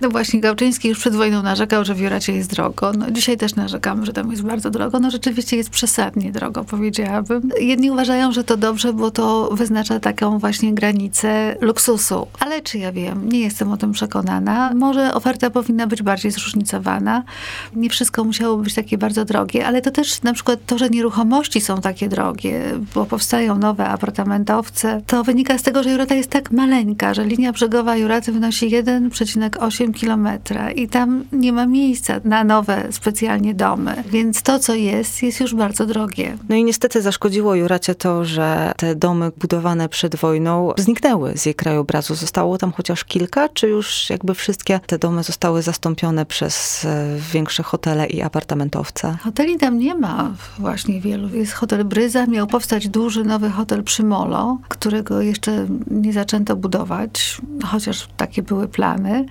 No 0.02 0.10
właśnie, 0.10 0.42
Gałczyński 0.42 0.90
już 0.90 1.00
przed 1.00 1.16
wojną 1.16 1.44
narzekał, 1.44 1.86
że 1.86 1.96
w 1.96 2.00
Juracie 2.00 2.34
jest 2.34 2.50
drogo. 2.50 2.92
No 2.94 3.12
dzisiaj 3.12 3.38
też 3.38 3.56
narzekamy, 3.62 4.06
że 4.06 4.14
tam 4.14 4.32
jest 4.32 4.44
bardzo 4.44 4.70
drogo. 4.70 5.00
No 5.00 5.12
rzeczywiście 5.12 5.58
jest 5.58 5.70
przesadnie 5.70 6.32
drogo, 6.32 6.64
powiedziałabym. 6.64 7.50
Jedni 7.60 7.92
uważają, 7.92 8.32
że 8.32 8.44
to 8.44 8.58
dobrze, 8.58 8.94
bo 8.94 9.12
to 9.12 9.50
wyznacza 9.52 10.00
taką 10.00 10.40
właśnie 10.40 10.74
granicę 10.74 11.56
luksusu. 11.62 12.28
Ale 12.40 12.62
czy 12.62 12.78
ja 12.78 12.92
wiem? 12.92 13.30
Nie 13.30 13.40
jestem 13.40 13.72
o 13.72 13.78
tym 13.78 13.92
przekonana. 13.92 14.74
Może 14.76 15.14
oferta 15.14 15.50
powinna 15.50 15.88
być 15.88 16.02
bardziej 16.02 16.32
zróżnicowana. 16.32 17.24
Nie 17.76 17.90
wszystko 17.90 18.24
musiało 18.24 18.58
być 18.58 18.74
takie 18.74 18.98
bardzo 18.98 19.26
drogie, 19.26 19.68
ale 19.68 19.82
to 19.82 19.92
też 19.92 20.22
na 20.22 20.34
przykład 20.34 20.60
to, 20.66 20.78
że 20.78 20.90
nieruchomości 20.90 21.62
są 21.62 21.82
takie 21.82 22.10
drogie, 22.10 22.62
bo 22.96 23.06
powstają 23.06 23.58
nowe 23.58 23.88
apartamentowce, 23.88 25.02
to 25.08 25.24
wynika 25.24 25.58
z 25.58 25.64
tego, 25.64 25.84
że 25.84 25.92
Jurata 25.92 26.16
jest 26.16 26.30
tak 26.30 26.52
maleńka, 26.52 27.14
że 27.14 27.26
linia 27.26 27.52
brzegowa 27.52 27.96
Juraty 27.96 28.32
wynosi 28.32 28.70
1,8 28.70 29.94
kilometra 29.94 30.72
i 30.72 30.88
tam 30.88 31.24
nie 31.32 31.54
ma 31.54 31.66
miejsca 31.66 32.20
na 32.24 32.44
nowe 32.44 32.88
specjalnie 32.92 33.51
domy. 33.56 34.04
Więc 34.12 34.42
to, 34.42 34.60
co 34.60 34.76
jest, 34.76 35.24
jest 35.24 35.40
już 35.40 35.56
bardzo 35.56 35.86
drogie. 35.86 36.38
No 36.50 36.56
i 36.56 36.64
niestety 36.64 37.02
zaszkodziło 37.02 37.56
Juracie 37.56 37.96
to, 37.96 38.26
że 38.26 38.72
te 38.78 38.96
domy 38.96 39.32
budowane 39.38 39.90
przed 39.90 40.16
wojną 40.16 40.74
zniknęły 40.78 41.38
z 41.38 41.46
jej 41.46 41.56
krajobrazu. 41.56 42.16
Zostało 42.16 42.58
tam 42.58 42.72
chociaż 42.72 43.04
kilka, 43.04 43.50
czy 43.50 43.68
już 43.68 44.10
jakby 44.10 44.34
wszystkie 44.34 44.80
te 44.88 45.00
domy 45.00 45.24
zostały 45.24 45.62
zastąpione 45.62 46.26
przez 46.26 46.86
e, 46.86 47.18
większe 47.34 47.64
hotele 47.64 48.08
i 48.08 48.22
apartamentowce? 48.22 49.18
Hoteli 49.24 49.58
tam 49.58 49.80
nie 49.80 49.96
ma 49.96 50.34
właśnie 50.60 51.02
wielu. 51.02 51.30
Jest 51.30 51.54
hotel 51.54 51.86
Bryza, 51.86 52.26
miał 52.26 52.48
powstać 52.48 52.88
duży 52.90 53.24
nowy 53.24 53.50
hotel 53.50 53.84
przy 53.84 54.04
Molo, 54.04 54.58
którego 54.68 55.22
jeszcze 55.22 55.68
nie 55.92 56.14
zaczęto 56.14 56.56
budować, 56.56 57.42
chociaż 57.66 58.08
takie 58.18 58.44
były 58.44 58.68
plany. 58.68 59.26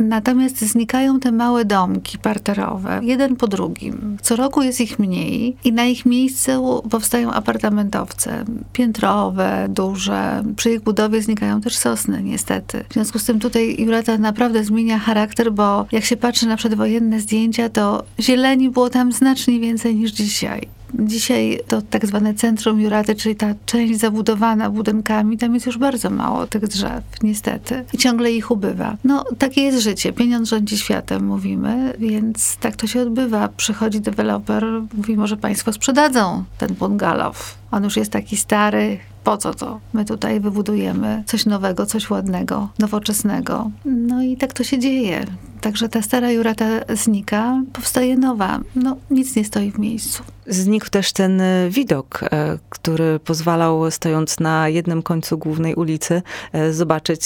Natomiast 0.00 0.60
znikają 0.60 1.20
te 1.20 1.32
małe 1.32 1.64
domki 1.64 2.18
parterowe, 2.18 3.00
jeden 3.02 3.36
po 3.36 3.46
drugim. 3.46 4.16
Co 4.22 4.36
roku 4.36 4.62
jest 4.62 4.80
ich 4.80 4.98
mniej 4.98 5.56
i 5.64 5.72
na 5.72 5.84
ich 5.84 6.06
miejscu 6.06 6.82
powstają 6.90 7.30
apartamentowce, 7.30 8.44
piętrowe, 8.72 9.66
duże. 9.68 10.42
Przy 10.56 10.70
ich 10.70 10.80
budowie 10.80 11.22
znikają 11.22 11.60
też 11.60 11.76
sosny, 11.76 12.22
niestety. 12.22 12.84
W 12.88 12.92
związku 12.92 13.18
z 13.18 13.24
tym 13.24 13.40
tutaj 13.40 13.76
Jurata 13.78 14.18
naprawdę 14.18 14.64
zmienia 14.64 14.98
charakter, 14.98 15.52
bo 15.52 15.86
jak 15.92 16.04
się 16.04 16.16
patrzy 16.16 16.46
na 16.46 16.56
przedwojenne 16.56 17.20
zdjęcia, 17.20 17.68
to 17.68 18.04
zieleni 18.20 18.70
było 18.70 18.90
tam 18.90 19.12
znacznie 19.12 19.60
więcej 19.60 19.94
niż 19.94 20.12
dzisiaj. 20.12 20.79
Dzisiaj 20.98 21.60
to 21.68 21.82
tak 21.82 22.06
zwane 22.06 22.34
centrum 22.34 22.80
Juraty, 22.80 23.14
czyli 23.14 23.36
ta 23.36 23.54
część 23.66 24.00
zabudowana 24.00 24.70
budynkami, 24.70 25.38
tam 25.38 25.54
jest 25.54 25.66
już 25.66 25.78
bardzo 25.78 26.10
mało 26.10 26.46
tych 26.46 26.68
drzew, 26.68 27.04
niestety. 27.22 27.84
I 27.92 27.98
ciągle 27.98 28.32
ich 28.32 28.50
ubywa. 28.50 28.96
No, 29.04 29.24
takie 29.38 29.62
jest 29.62 29.78
życie. 29.78 30.12
Pieniądz 30.12 30.48
rządzi 30.48 30.78
światem, 30.78 31.24
mówimy, 31.26 31.94
więc 31.98 32.56
tak 32.56 32.76
to 32.76 32.86
się 32.86 33.02
odbywa. 33.02 33.48
Przychodzi 33.48 34.00
deweloper, 34.00 34.66
mówi, 34.94 35.16
może 35.16 35.36
państwo 35.36 35.72
sprzedadzą 35.72 36.44
ten 36.58 36.74
bungalow. 36.74 37.59
On 37.70 37.84
już 37.84 37.96
jest 37.96 38.12
taki 38.12 38.36
stary, 38.36 38.98
po 39.24 39.36
co 39.36 39.54
to? 39.54 39.80
My 39.92 40.04
tutaj 40.04 40.40
wybudujemy 40.40 41.22
coś 41.26 41.46
nowego, 41.46 41.86
coś 41.86 42.10
ładnego, 42.10 42.68
nowoczesnego. 42.78 43.70
No 43.84 44.22
i 44.22 44.36
tak 44.36 44.52
to 44.52 44.64
się 44.64 44.78
dzieje. 44.78 45.26
Także 45.60 45.88
ta 45.88 46.02
stara 46.02 46.30
Jurata 46.30 46.64
znika, 46.88 47.62
powstaje 47.72 48.16
nowa. 48.16 48.60
No, 48.76 48.96
nic 49.10 49.36
nie 49.36 49.44
stoi 49.44 49.70
w 49.70 49.78
miejscu. 49.78 50.22
Znikł 50.46 50.90
też 50.90 51.12
ten 51.12 51.40
e, 51.40 51.70
widok, 51.70 52.20
e, 52.22 52.58
który 52.68 53.18
pozwalał, 53.18 53.90
stojąc 53.90 54.40
na 54.40 54.68
jednym 54.68 55.02
końcu 55.02 55.38
głównej 55.38 55.74
ulicy, 55.74 56.22
e, 56.52 56.72
zobaczyć 56.72 57.22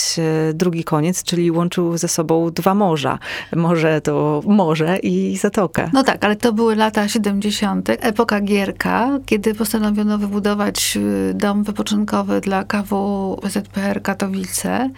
drugi 0.54 0.84
koniec, 0.84 1.22
czyli 1.22 1.50
łączył 1.50 1.98
ze 1.98 2.08
sobą 2.08 2.50
dwa 2.50 2.74
morza. 2.74 3.18
Morze 3.56 4.00
to 4.00 4.42
morze 4.46 4.98
i 4.98 5.36
zatokę. 5.36 5.90
No 5.92 6.02
tak, 6.02 6.24
ale 6.24 6.36
to 6.36 6.52
były 6.52 6.76
lata 6.76 7.08
70., 7.08 7.88
epoka 7.90 8.40
Gierka, 8.40 9.18
kiedy 9.26 9.54
postanowiono 9.54 10.18
wybudować 10.18 10.33
dom 11.34 11.64
wypoczynkowy 11.64 12.40
dla 12.40 12.64
KW 12.64 13.40
ZPR 13.48 14.02
Katowice. 14.02 14.90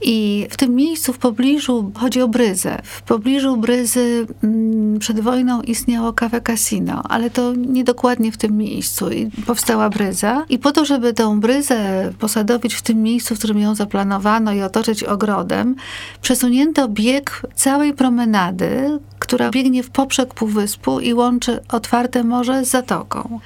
I 0.00 0.46
w 0.50 0.56
tym 0.56 0.74
miejscu, 0.74 1.12
w 1.12 1.18
pobliżu, 1.18 1.92
chodzi 1.94 2.22
o 2.22 2.28
Bryzę. 2.28 2.78
W 2.82 3.02
pobliżu 3.02 3.56
Bryzy 3.56 4.26
mm, 4.44 4.98
przed 4.98 5.20
wojną 5.20 5.62
istniało 5.62 6.12
kafe 6.12 6.40
casino, 6.40 7.02
ale 7.08 7.30
to 7.30 7.54
niedokładnie 7.54 8.32
w 8.32 8.36
tym 8.36 8.56
miejscu. 8.56 9.10
I 9.10 9.30
powstała 9.46 9.90
Bryza. 9.90 10.44
I 10.48 10.58
po 10.58 10.72
to, 10.72 10.84
żeby 10.84 11.14
tę 11.14 11.40
Bryzę 11.40 12.12
posadowić 12.18 12.74
w 12.74 12.82
tym 12.82 13.02
miejscu, 13.02 13.34
w 13.34 13.38
którym 13.38 13.58
ją 13.58 13.74
zaplanowano 13.74 14.52
i 14.52 14.62
otoczyć 14.62 15.04
ogrodem, 15.04 15.74
przesunięto 16.22 16.88
bieg 16.88 17.42
całej 17.54 17.94
promenady, 17.94 18.98
która 19.18 19.50
biegnie 19.50 19.82
w 19.82 19.90
poprzek 19.90 20.34
półwyspu 20.34 21.00
i 21.00 21.14
łączy 21.14 21.60
otwarte 21.68 22.24
morze 22.24 22.64
z 22.64 22.70
zatoką. 22.70 23.40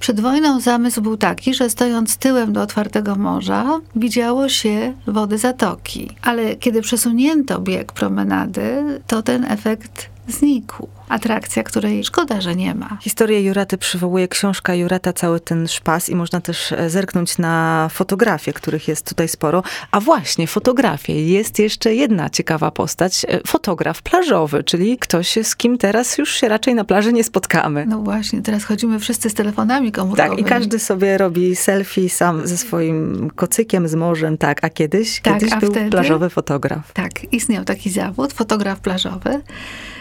Przed 0.00 0.20
wojną 0.20 0.60
zamysł 0.60 1.02
był 1.02 1.16
taki, 1.16 1.54
że 1.54 1.70
stojąc 1.70 2.16
tyłem 2.16 2.52
do 2.52 2.62
otwartego 2.62 3.16
morza, 3.16 3.80
widziało 3.96 4.48
się 4.48 4.92
wody 5.06 5.38
zatoki. 5.38 6.10
Ale 6.22 6.56
kiedy 6.56 6.82
przesunięto 6.82 7.60
bieg 7.60 7.92
promenady, 7.92 9.00
to 9.06 9.22
ten 9.22 9.44
efekt 9.44 10.17
znikł 10.28 10.88
atrakcja, 11.08 11.62
której 11.62 12.04
szkoda, 12.04 12.40
że 12.40 12.56
nie 12.56 12.74
ma. 12.74 12.98
Historię 13.00 13.42
Juraty 13.42 13.78
przywołuje 13.78 14.28
książka 14.28 14.74
Jurata, 14.74 15.12
cały 15.12 15.40
ten 15.40 15.68
szpas 15.68 16.08
i 16.08 16.14
można 16.14 16.40
też 16.40 16.72
e, 16.72 16.90
zerknąć 16.90 17.38
na 17.38 17.88
fotografie, 17.92 18.52
których 18.52 18.88
jest 18.88 19.08
tutaj 19.08 19.28
sporo. 19.28 19.62
A 19.90 20.00
właśnie, 20.00 20.46
fotografie. 20.46 21.26
Jest 21.26 21.58
jeszcze 21.58 21.94
jedna 21.94 22.30
ciekawa 22.30 22.70
postać. 22.70 23.26
E, 23.28 23.40
fotograf 23.46 24.02
plażowy, 24.02 24.64
czyli 24.64 24.98
ktoś, 24.98 25.38
z 25.42 25.56
kim 25.56 25.78
teraz 25.78 26.18
już 26.18 26.32
się 26.34 26.48
raczej 26.48 26.74
na 26.74 26.84
plaży 26.84 27.12
nie 27.12 27.24
spotkamy. 27.24 27.86
No 27.86 27.98
właśnie, 27.98 28.42
teraz 28.42 28.64
chodzimy 28.64 28.98
wszyscy 28.98 29.30
z 29.30 29.34
telefonami 29.34 29.92
komórkowymi. 29.92 30.36
Tak, 30.36 30.46
i 30.46 30.48
każdy 30.48 30.78
sobie 30.78 31.18
robi 31.18 31.56
selfie 31.56 32.08
sam 32.10 32.46
ze 32.46 32.56
swoim 32.56 33.30
kocykiem, 33.36 33.88
z 33.88 33.94
morzem, 33.94 34.38
tak. 34.38 34.64
A 34.64 34.70
kiedyś, 34.70 35.20
tak, 35.20 35.34
kiedyś 35.34 35.52
a 35.52 35.56
był 35.56 35.70
wtedy, 35.70 35.90
plażowy 35.90 36.30
fotograf. 36.30 36.92
Tak, 36.92 37.32
istniał 37.32 37.64
taki 37.64 37.90
zawód, 37.90 38.32
fotograf 38.32 38.80
plażowy. 38.80 39.42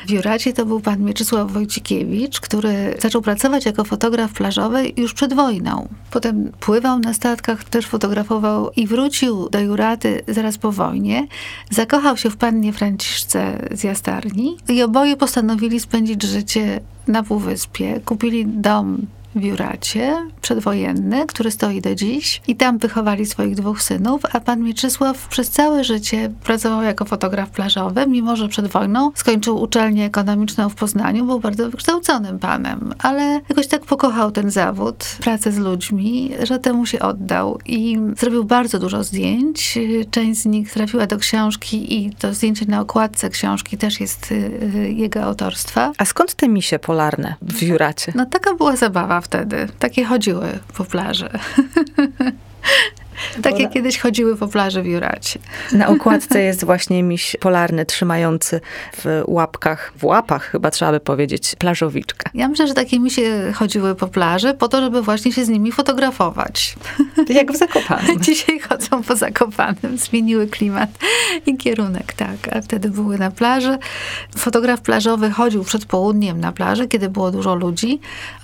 W 0.08 0.12
Juracie 0.18 0.54
to 0.54 0.66
był 0.66 0.80
pan 0.80 1.04
Mieczysław 1.04 1.52
Wojcikiewicz, 1.52 2.40
który 2.40 2.98
zaczął 3.00 3.22
pracować 3.22 3.66
jako 3.66 3.84
fotograf 3.84 4.34
plażowy 4.34 4.92
już 4.98 5.14
przed 5.14 5.34
wojną. 5.34 5.88
Potem 6.12 6.52
pływał 6.60 7.00
na 7.00 7.14
statkach, 7.14 7.64
też 7.64 7.86
fotografował 7.86 8.72
i 8.76 8.88
wrócił 8.88 9.50
do 9.50 9.60
Juraty 9.60 10.22
zaraz 10.28 10.58
po 10.58 10.72
wojnie. 10.72 11.28
Zakochał 11.70 12.18
się 12.18 12.30
w 12.30 12.38
pannie 12.38 12.74
Franciszce 12.74 13.68
z 13.72 13.84
Jastarni 13.84 14.58
i 14.70 14.84
oboje 14.84 15.18
postanowili 15.18 15.80
spędzić 15.80 16.24
życie 16.24 16.80
na 17.08 17.24
Półwyspie. 17.24 18.00
Kupili 18.06 18.46
dom 18.46 19.08
w 19.36 19.44
Juracie 19.44 20.28
przedwojenny, 20.42 21.26
który 21.26 21.52
stoi 21.52 21.82
do 21.82 21.96
dziś 21.96 22.42
i 22.48 22.56
tam 22.56 22.78
wychowali 22.78 23.26
swoich 23.26 23.56
dwóch 23.56 23.82
synów, 23.82 24.22
a 24.34 24.40
pan 24.40 24.64
Mieczysław 24.64 25.28
przez 25.28 25.50
całe 25.50 25.84
życie 25.84 26.30
pracował 26.44 26.82
jako 26.82 27.06
fotograf 27.06 27.50
plażowy, 27.50 28.08
mimo 28.08 28.36
że 28.36 28.48
przed 28.48 28.68
wojną 28.68 29.12
skończył 29.16 29.62
uczelnię 29.62 30.06
ekonomiczną 30.06 30.70
w 30.70 30.76
Poznaniu, 30.76 31.26
był 31.26 31.40
bardzo 31.40 31.70
wykształconym 31.70 32.40
panem, 32.40 32.94
ale 33.00 33.42
jakoś 33.50 33.68
tak 33.68 33.86
pokochał 33.86 34.32
ten 34.32 34.52
zawód, 34.52 35.06
pracę 35.20 35.52
z 35.52 35.58
ludźmi, 35.58 36.32
że 36.44 36.60
temu 36.60 36.86
się 36.86 37.00
oddał 37.00 37.60
i 37.66 38.00
zrobił 38.18 38.44
bardzo 38.44 38.80
dużo 38.80 39.04
zdjęć. 39.04 39.80
Część 40.12 40.42
z 40.42 40.46
nich 40.46 40.72
trafiła 40.72 41.08
do 41.08 41.18
książki 41.18 41.98
i 41.98 42.16
to 42.16 42.34
zdjęcie 42.34 42.66
na 42.66 42.82
okładce 42.82 43.30
książki 43.30 43.78
też 43.78 44.00
jest 44.00 44.32
y, 44.32 44.36
y, 44.76 44.92
jego 44.92 45.24
autorstwa. 45.24 45.92
A 45.98 46.06
skąd 46.06 46.34
te 46.34 46.48
misie 46.48 46.80
polarne 46.80 47.36
w 47.42 47.64
Juracie? 47.64 48.12
No 48.16 48.26
taka 48.26 48.56
była 48.56 48.76
zabawa 48.76 49.22
wtedy. 49.28 49.68
Takie 49.80 50.06
chodziły 50.06 50.60
po 50.78 50.86
plaży. 50.86 51.30
Takie 53.42 53.70
kiedyś 53.70 54.00
chodziły 54.00 54.38
po 54.38 54.48
plaży 54.48 54.82
w 54.82 54.86
Juracie. 54.86 55.40
Na 55.72 55.88
okładce 55.88 56.42
jest 56.42 56.66
właśnie 56.66 57.04
miś 57.04 57.36
polarny 57.40 57.86
trzymający 57.86 58.62
w 58.98 59.24
łapkach, 59.28 59.94
w 59.98 60.04
łapach 60.04 60.44
chyba 60.44 60.72
trzeba 60.72 60.92
by 60.92 61.00
powiedzieć, 61.00 61.56
plażowiczkę. 61.60 62.30
Ja 62.34 62.48
myślę, 62.48 62.68
że 62.68 62.74
takie 62.74 63.00
misie 63.00 63.52
chodziły 63.56 63.96
po 63.96 64.08
plaży 64.08 64.54
po 64.54 64.68
to, 64.68 64.82
żeby 64.82 65.02
właśnie 65.02 65.34
się 65.34 65.46
z 65.46 65.50
nimi 65.50 65.72
fotografować. 65.72 66.76
Jak 67.30 67.52
w 67.52 67.58
Zakopanem. 67.58 68.22
Dzisiaj 68.28 68.60
chodzą 68.60 69.04
po 69.04 69.16
Zakopanem, 69.16 69.98
zmieniły 69.98 70.48
klimat 70.48 70.90
i 71.46 71.58
kierunek, 71.58 72.14
tak. 72.14 72.56
A 72.56 72.62
wtedy 72.62 72.90
były 72.90 73.18
na 73.18 73.32
plaży. 73.32 73.78
Fotograf 74.38 74.82
plażowy 74.82 75.32
chodził 75.32 75.64
przed 75.64 75.86
południem 75.86 76.40
na 76.40 76.52
plaży, 76.52 76.88
kiedy 76.88 77.10
było 77.10 77.32
dużo 77.32 77.56
ludzi, 77.56 78.00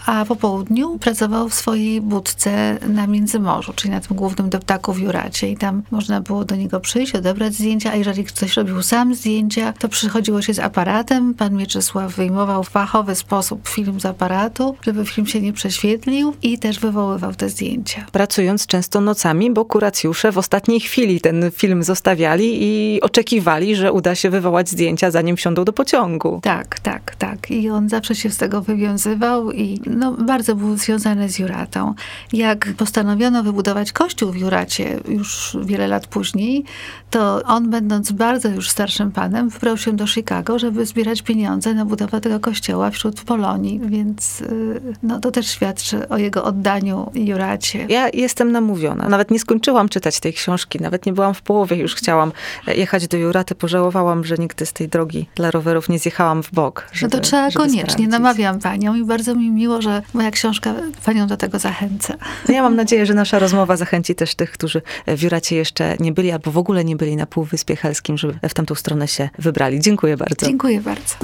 a 0.05 0.25
po 0.25 0.35
południu 0.35 0.97
pracował 0.99 1.49
w 1.49 1.53
swojej 1.53 2.01
budce 2.01 2.77
na 2.89 3.07
Międzymorzu, 3.07 3.73
czyli 3.73 3.89
na 3.91 3.99
głównym 4.13 4.49
doptaku 4.49 4.93
w 4.93 4.99
Juracie 4.99 5.49
i 5.49 5.57
tam 5.57 5.83
można 5.91 6.21
było 6.21 6.45
do 6.45 6.55
niego 6.55 6.79
przyjść, 6.79 7.15
odebrać 7.15 7.53
zdjęcia, 7.53 7.91
a 7.91 7.95
jeżeli 7.95 8.23
ktoś 8.23 8.57
robił 8.57 8.81
sam 8.81 9.15
zdjęcia, 9.15 9.73
to 9.73 9.89
przychodziło 9.89 10.41
się 10.41 10.53
z 10.53 10.59
aparatem. 10.59 11.33
Pan 11.33 11.53
Mieczysław 11.53 12.15
wyjmował 12.15 12.63
w 12.63 12.69
fachowy 12.69 13.15
sposób 13.15 13.67
film 13.67 13.99
z 13.99 14.05
aparatu, 14.05 14.75
żeby 14.81 15.05
film 15.05 15.27
się 15.27 15.41
nie 15.41 15.53
prześwietlił 15.53 16.33
i 16.41 16.59
też 16.59 16.79
wywoływał 16.79 17.33
te 17.35 17.49
zdjęcia. 17.49 18.05
Pracując 18.11 18.67
często 18.67 19.01
nocami, 19.01 19.51
bo 19.51 19.65
kuracjusze 19.65 20.31
w 20.31 20.37
ostatniej 20.37 20.79
chwili 20.79 21.21
ten 21.21 21.51
film 21.51 21.83
zostawiali 21.83 22.57
i 22.61 23.01
oczekiwali, 23.01 23.75
że 23.75 23.91
uda 23.91 24.15
się 24.15 24.29
wywołać 24.29 24.69
zdjęcia, 24.69 25.11
zanim 25.11 25.35
wsiądą 25.37 25.65
do 25.65 25.73
pociągu. 25.73 26.39
Tak, 26.43 26.79
tak, 26.79 27.15
tak. 27.15 27.51
I 27.51 27.69
on 27.69 27.89
zawsze 27.89 28.15
się 28.15 28.29
z 28.29 28.37
tego 28.37 28.61
wywiązywał 28.61 29.51
i 29.51 29.81
no, 29.85 30.11
bardzo 30.11 30.55
był 30.55 30.77
związany 30.77 31.29
z 31.29 31.39
Juratą. 31.39 31.93
Jak 32.33 32.73
postanowiono 32.77 33.43
wybudować 33.43 33.91
kościół 34.03 34.31
w 34.31 34.35
Juracie 34.35 34.99
już 35.07 35.57
wiele 35.61 35.87
lat 35.87 36.07
później, 36.07 36.63
to 37.09 37.41
on 37.45 37.69
będąc 37.69 38.11
bardzo 38.11 38.49
już 38.49 38.69
starszym 38.69 39.11
panem, 39.11 39.49
wybrał 39.49 39.77
się 39.77 39.93
do 39.93 40.07
Chicago, 40.07 40.59
żeby 40.59 40.85
zbierać 40.85 41.21
pieniądze 41.21 41.73
na 41.73 41.85
budowę 41.85 42.21
tego 42.21 42.39
kościoła 42.39 42.91
wśród 42.91 43.21
Polonii, 43.21 43.79
więc 43.85 44.41
y, 44.41 44.81
no, 45.03 45.19
to 45.19 45.31
też 45.31 45.47
świadczy 45.47 46.09
o 46.09 46.17
jego 46.17 46.43
oddaniu 46.43 47.11
Juracie. 47.15 47.85
Ja 47.89 48.09
jestem 48.13 48.51
namówiona. 48.51 49.09
Nawet 49.09 49.31
nie 49.31 49.39
skończyłam 49.39 49.89
czytać 49.89 50.19
tej 50.19 50.33
książki, 50.33 50.79
nawet 50.79 51.05
nie 51.05 51.13
byłam 51.13 51.33
w 51.33 51.41
połowie, 51.41 51.77
już 51.77 51.95
chciałam 51.95 52.31
jechać 52.67 53.07
do 53.07 53.17
Juraty. 53.17 53.55
Pożałowałam, 53.55 54.25
że 54.25 54.35
nigdy 54.35 54.65
z 54.65 54.73
tej 54.73 54.89
drogi 54.89 55.29
dla 55.35 55.51
rowerów 55.51 55.89
nie 55.89 55.99
zjechałam 55.99 56.43
w 56.43 56.51
bok. 56.51 56.87
Żeby, 56.93 57.15
no 57.15 57.19
to 57.19 57.25
trzeba 57.25 57.51
koniecznie. 57.51 57.81
Sprawdzić. 57.81 58.07
Namawiam 58.07 58.59
panią 58.59 58.95
i 58.95 59.03
bardzo 59.03 59.35
mi 59.35 59.51
miło, 59.51 59.81
że 59.81 60.01
moja 60.13 60.31
książka 60.31 60.73
panią 61.05 61.27
do 61.27 61.37
tego 61.37 61.59
zachęca. 61.59 62.13
No 62.47 62.53
ja 62.53 62.61
mam 62.61 62.75
nadzieję, 62.75 63.05
że 63.05 63.13
nasza 63.13 63.39
rozmowa 63.39 63.77
zachęci 63.83 64.15
też 64.15 64.35
tych, 64.35 64.51
którzy 64.51 64.81
w 65.07 65.21
Juracie 65.21 65.55
jeszcze 65.55 65.97
nie 65.99 66.11
byli, 66.11 66.31
albo 66.31 66.51
w 66.51 66.57
ogóle 66.57 66.85
nie 66.85 66.95
byli 66.95 67.15
na 67.15 67.25
Półwyspie 67.25 67.75
Helskim, 67.75 68.17
żeby 68.17 68.39
w 68.49 68.53
tamtą 68.53 68.75
stronę 68.75 69.07
się 69.07 69.29
wybrali. 69.39 69.79
Dziękuję 69.79 70.17
bardzo. 70.17 70.45
Dziękuję 70.45 70.81
bardzo. 70.81 71.15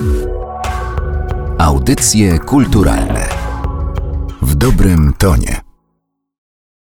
Audycje 1.58 2.40
kulturalne 2.40 3.28
w 4.42 4.56
dobrym 4.56 5.14
tonie. 5.18 5.69